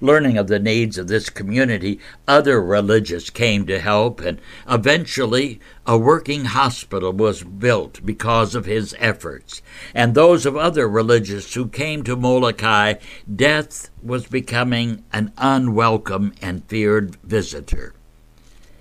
Learning 0.03 0.35
of 0.35 0.47
the 0.47 0.57
needs 0.57 0.97
of 0.97 1.07
this 1.07 1.29
community, 1.29 1.99
other 2.27 2.59
religious 2.59 3.29
came 3.29 3.67
to 3.67 3.79
help, 3.79 4.19
and 4.19 4.41
eventually 4.67 5.59
a 5.85 5.95
working 5.95 6.45
hospital 6.45 7.13
was 7.13 7.43
built 7.43 8.03
because 8.03 8.55
of 8.55 8.65
his 8.65 8.95
efforts. 8.97 9.61
And 9.93 10.15
those 10.15 10.47
of 10.47 10.57
other 10.57 10.89
religious 10.89 11.53
who 11.53 11.67
came 11.67 12.03
to 12.03 12.15
Molokai, 12.15 12.95
death 13.33 13.91
was 14.01 14.25
becoming 14.25 15.05
an 15.13 15.31
unwelcome 15.37 16.33
and 16.41 16.65
feared 16.65 17.15
visitor. 17.17 17.93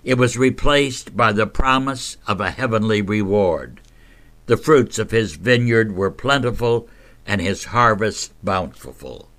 It 0.02 0.16
was 0.16 0.38
replaced 0.38 1.14
by 1.14 1.32
the 1.32 1.46
promise 1.46 2.16
of 2.26 2.40
a 2.40 2.50
heavenly 2.50 3.02
reward. 3.02 3.82
The 4.46 4.56
fruits 4.56 4.98
of 4.98 5.10
his 5.10 5.36
vineyard 5.36 5.94
were 5.94 6.10
plentiful, 6.10 6.88
and 7.26 7.42
his 7.42 7.64
harvest 7.64 8.32
bountiful. 8.42 9.29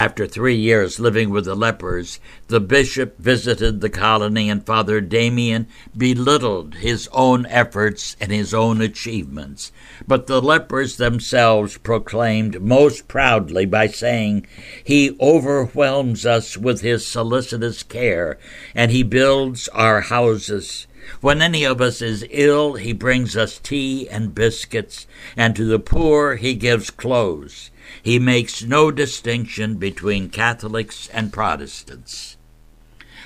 After 0.00 0.26
three 0.26 0.56
years 0.56 0.98
living 0.98 1.28
with 1.28 1.44
the 1.44 1.54
lepers, 1.54 2.20
the 2.48 2.58
bishop 2.58 3.18
visited 3.18 3.82
the 3.82 3.90
colony, 3.90 4.48
and 4.48 4.64
Father 4.64 4.98
Damien 5.02 5.66
belittled 5.94 6.76
his 6.76 7.06
own 7.12 7.44
efforts 7.44 8.16
and 8.18 8.32
his 8.32 8.54
own 8.54 8.80
achievements. 8.80 9.72
But 10.08 10.26
the 10.26 10.40
lepers 10.40 10.96
themselves 10.96 11.76
proclaimed 11.76 12.62
most 12.62 13.08
proudly 13.08 13.66
by 13.66 13.88
saying, 13.88 14.46
He 14.82 15.18
overwhelms 15.20 16.24
us 16.24 16.56
with 16.56 16.80
his 16.80 17.06
solicitous 17.06 17.82
care, 17.82 18.38
and 18.74 18.90
he 18.90 19.02
builds 19.02 19.68
our 19.68 20.00
houses. 20.00 20.86
When 21.20 21.42
any 21.42 21.64
of 21.64 21.80
us 21.80 22.00
is 22.00 22.26
ill, 22.30 22.74
he 22.74 22.92
brings 22.92 23.36
us 23.36 23.58
tea 23.58 24.08
and 24.08 24.34
biscuits, 24.34 25.06
and 25.36 25.56
to 25.56 25.64
the 25.64 25.78
poor 25.78 26.36
he 26.36 26.54
gives 26.54 26.90
clothes. 26.90 27.70
He 28.02 28.18
makes 28.18 28.62
no 28.62 28.90
distinction 28.90 29.74
between 29.76 30.30
Catholics 30.30 31.08
and 31.12 31.32
Protestants. 31.32 32.36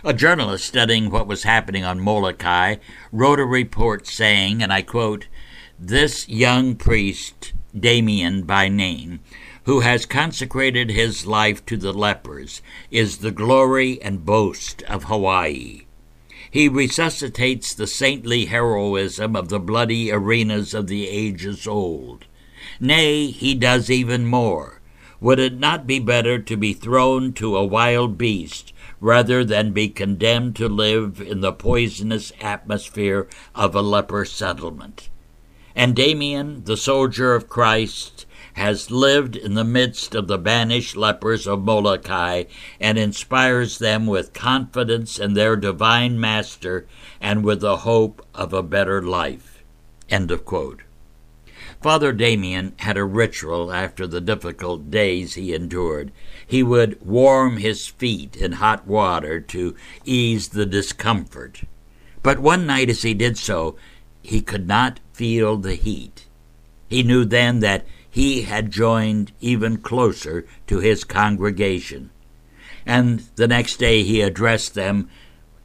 A 0.03 0.13
journalist 0.13 0.67
studying 0.67 1.11
what 1.11 1.27
was 1.27 1.45
happening 1.45 1.85
on 1.85 2.01
Molokai 2.01 2.77
wrote 3.13 3.41
a 3.41 3.45
report 3.45 4.07
saying, 4.07 4.63
and 4.63 4.73
I 4.73 4.83
quote, 4.83 5.29
This 5.79 6.29
young 6.29 6.77
priest, 6.77 7.53
Damien 7.79 8.43
by 8.43 8.69
name, 8.69 9.21
who 9.65 9.81
has 9.81 10.05
consecrated 10.05 10.91
his 10.91 11.27
life 11.27 11.65
to 11.67 11.77
the 11.77 11.93
lepers, 11.93 12.61
is 12.91 13.19
the 13.19 13.31
glory 13.31 14.01
and 14.03 14.25
boast 14.25 14.83
of 14.83 15.05
Hawaii. 15.05 15.84
He 16.55 16.69
resuscitates 16.69 17.75
the 17.75 17.89
saintly 17.89 18.45
heroism 18.45 19.35
of 19.35 19.49
the 19.49 19.59
bloody 19.59 20.13
arenas 20.13 20.73
of 20.73 20.87
the 20.87 21.09
ages 21.09 21.67
old. 21.67 22.27
Nay, 22.79 23.27
he 23.27 23.57
does 23.57 23.91
even 23.91 24.25
more. 24.25 24.81
Would 25.21 25.41
it 25.41 25.59
not 25.59 25.85
be 25.85 25.99
better 25.99 26.39
to 26.39 26.57
be 26.57 26.73
thrown 26.73 27.33
to 27.33 27.57
a 27.57 27.65
wild 27.65 28.17
beast 28.17 28.73
rather 29.01 29.45
than 29.45 29.73
be 29.73 29.89
condemned 29.89 30.55
to 30.55 30.69
live 30.69 31.21
in 31.21 31.41
the 31.41 31.51
poisonous 31.51 32.31
atmosphere 32.41 33.27
of 33.57 33.75
a 33.75 33.83
leper 33.83 34.25
settlement? 34.25 35.09
And 35.75 35.97
Damien, 35.97 36.63
the 36.67 36.77
soldier 36.77 37.35
of 37.35 37.49
Christ, 37.49 38.27
has 38.55 38.91
lived 38.91 39.37
in 39.37 39.55
the 39.55 39.65
midst 39.65 40.15
of 40.15 40.27
the 40.27 40.39
banished 40.39 40.97
lepers 40.97 41.47
of 41.47 41.65
Molokai 41.65 42.45
and 42.81 42.99
inspires 42.99 43.79
them 43.79 44.07
with 44.07 44.33
confidence 44.33 45.19
in 45.19 45.35
their 45.35 45.57
divine 45.57 46.19
master 46.19 46.87
and 47.21 47.45
with 47.45 47.61
the 47.61 47.79
hope 47.79 48.25
of 48.35 48.53
a 48.53 48.63
better 48.63 49.03
life. 49.03 49.63
End 50.09 50.31
of 50.31 50.45
quote. 50.45 50.83
Father 51.83 52.13
Damien 52.13 52.73
had 52.79 52.97
a 52.97 53.05
ritual 53.05 53.73
after 53.73 54.07
the 54.07 54.21
difficult 54.21 54.91
days 54.91 55.35
he 55.35 55.53
endured. 55.53 56.13
He 56.47 56.63
would 56.63 56.99
warm 57.05 57.59
his 57.59 57.87
feet 57.87 58.37
in 58.37 58.53
hot 58.53 58.87
water 58.87 59.41
to 59.41 59.77
ease 60.05 60.49
the 60.49 60.65
discomfort. 60.65 61.63
But 62.23 62.39
one 62.39 62.67
night 62.67 62.89
as 62.89 63.03
he 63.03 63.13
did 63.13 63.37
so, 63.37 63.77
he 64.23 64.41
could 64.41 64.67
not 64.67 65.01
feel 65.13 65.59
the 65.59 65.75
heat. 65.75 66.25
He 66.89 67.03
knew 67.03 67.25
then 67.27 67.61
that 67.61 67.85
he 68.15 68.43
had 68.43 68.71
joined 68.71 69.33
even 69.41 69.77
closer 69.77 70.47
to 70.69 70.79
his 70.79 71.03
congregation. 71.03 72.11
And 72.87 73.25
the 73.35 73.49
next 73.49 73.79
day 73.79 74.05
he 74.05 74.21
addressed 74.21 74.75
them 74.75 75.11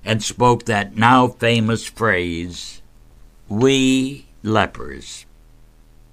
and 0.04 0.24
spoke 0.24 0.66
that 0.66 0.98
now 0.98 1.28
famous 1.28 1.86
phrase, 1.86 2.82
We 3.48 4.26
lepers. 4.42 5.28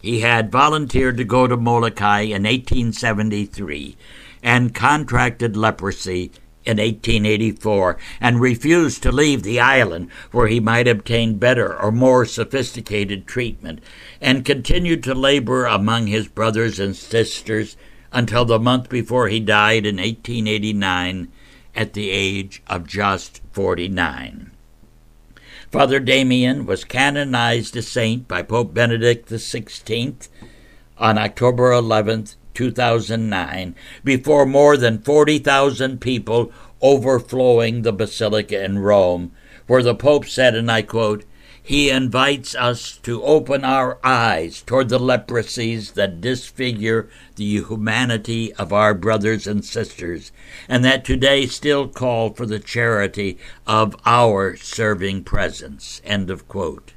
He 0.02 0.20
had 0.20 0.52
volunteered 0.52 1.16
to 1.16 1.24
go 1.24 1.46
to 1.46 1.56
Molokai 1.56 2.24
in 2.24 2.42
1873 2.42 3.96
and 4.42 4.74
contracted 4.74 5.56
leprosy 5.56 6.32
in 6.66 6.78
1884 6.78 7.96
and 8.20 8.40
refused 8.40 9.02
to 9.02 9.12
leave 9.12 9.42
the 9.42 9.60
island 9.60 10.10
where 10.32 10.48
he 10.48 10.60
might 10.60 10.88
obtain 10.88 11.38
better 11.38 11.80
or 11.80 11.92
more 11.92 12.24
sophisticated 12.24 13.26
treatment 13.26 13.80
and 14.20 14.44
continued 14.44 15.02
to 15.02 15.14
labor 15.14 15.64
among 15.64 16.08
his 16.08 16.28
brothers 16.28 16.80
and 16.80 16.96
sisters 16.96 17.76
until 18.12 18.44
the 18.44 18.58
month 18.58 18.88
before 18.88 19.28
he 19.28 19.40
died 19.40 19.86
in 19.86 19.96
1889 19.96 21.28
at 21.74 21.92
the 21.92 22.10
age 22.10 22.62
of 22.66 22.86
just 22.86 23.40
49. 23.52 24.50
Father 25.70 26.00
Damien 26.00 26.64
was 26.64 26.84
canonized 26.84 27.76
a 27.76 27.82
saint 27.82 28.26
by 28.26 28.42
Pope 28.42 28.72
Benedict 28.72 29.28
XVI 29.28 30.28
on 30.96 31.18
October 31.18 31.72
11, 31.72 32.28
2009, 32.56 33.76
before 34.02 34.46
more 34.46 34.76
than 34.76 35.02
40,000 35.02 36.00
people 36.00 36.50
overflowing 36.80 37.82
the 37.82 37.92
basilica 37.92 38.64
in 38.64 38.78
Rome, 38.78 39.30
where 39.66 39.82
the 39.82 39.94
Pope 39.94 40.24
said, 40.24 40.54
and 40.54 40.70
I 40.70 40.82
quote, 40.82 41.24
He 41.62 41.90
invites 41.90 42.54
us 42.54 42.96
to 42.98 43.22
open 43.22 43.64
our 43.64 43.98
eyes 44.02 44.62
toward 44.62 44.88
the 44.88 44.98
leprosies 44.98 45.94
that 45.94 46.20
disfigure 46.20 47.10
the 47.34 47.44
humanity 47.44 48.54
of 48.54 48.72
our 48.72 48.94
brothers 48.94 49.46
and 49.46 49.64
sisters, 49.64 50.32
and 50.68 50.84
that 50.84 51.04
today 51.04 51.46
still 51.46 51.88
call 51.88 52.30
for 52.30 52.46
the 52.46 52.60
charity 52.60 53.38
of 53.66 53.94
our 54.06 54.56
serving 54.56 55.24
presence. 55.24 56.00
End 56.04 56.30
of 56.30 56.48
quote. 56.48 56.92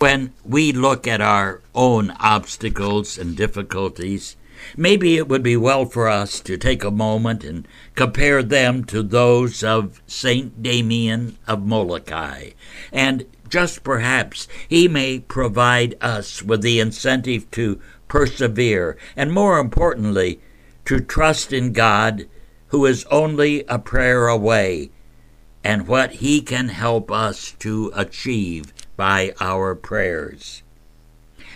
When 0.00 0.32
we 0.44 0.72
look 0.72 1.06
at 1.06 1.20
our 1.20 1.60
own 1.74 2.10
obstacles 2.18 3.16
and 3.16 3.36
difficulties, 3.36 4.36
maybe 4.76 5.16
it 5.16 5.28
would 5.28 5.42
be 5.42 5.56
well 5.56 5.84
for 5.84 6.08
us 6.08 6.40
to 6.40 6.56
take 6.56 6.84
a 6.84 6.90
moment 6.90 7.44
and 7.44 7.66
compare 7.94 8.42
them 8.42 8.84
to 8.84 9.02
those 9.02 9.62
of 9.62 10.02
Saint 10.06 10.62
Damien 10.62 11.38
of 11.46 11.66
Molokai, 11.66 12.50
and 12.92 13.26
just 13.48 13.84
perhaps 13.84 14.48
he 14.68 14.88
may 14.88 15.20
provide 15.20 15.94
us 16.00 16.42
with 16.42 16.62
the 16.62 16.80
incentive 16.80 17.50
to 17.52 17.80
persevere, 18.08 18.96
and 19.16 19.32
more 19.32 19.58
importantly, 19.58 20.40
to 20.84 21.00
trust 21.00 21.52
in 21.52 21.72
God, 21.72 22.28
who 22.68 22.86
is 22.86 23.04
only 23.06 23.64
a 23.68 23.78
prayer 23.78 24.28
away, 24.28 24.90
and 25.62 25.88
what 25.88 26.12
he 26.12 26.40
can 26.40 26.68
help 26.68 27.10
us 27.10 27.52
to 27.58 27.90
achieve 27.94 28.72
by 28.96 29.34
our 29.40 29.74
prayers. 29.74 30.62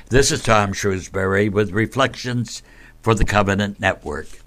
This 0.09 0.33
is 0.33 0.43
Tom 0.43 0.73
Shrewsbury 0.73 1.49
with 1.49 1.73
Reflections 1.73 2.63
for 3.03 3.15
the 3.15 3.25
Covenant 3.25 3.81
Network. 3.81 4.38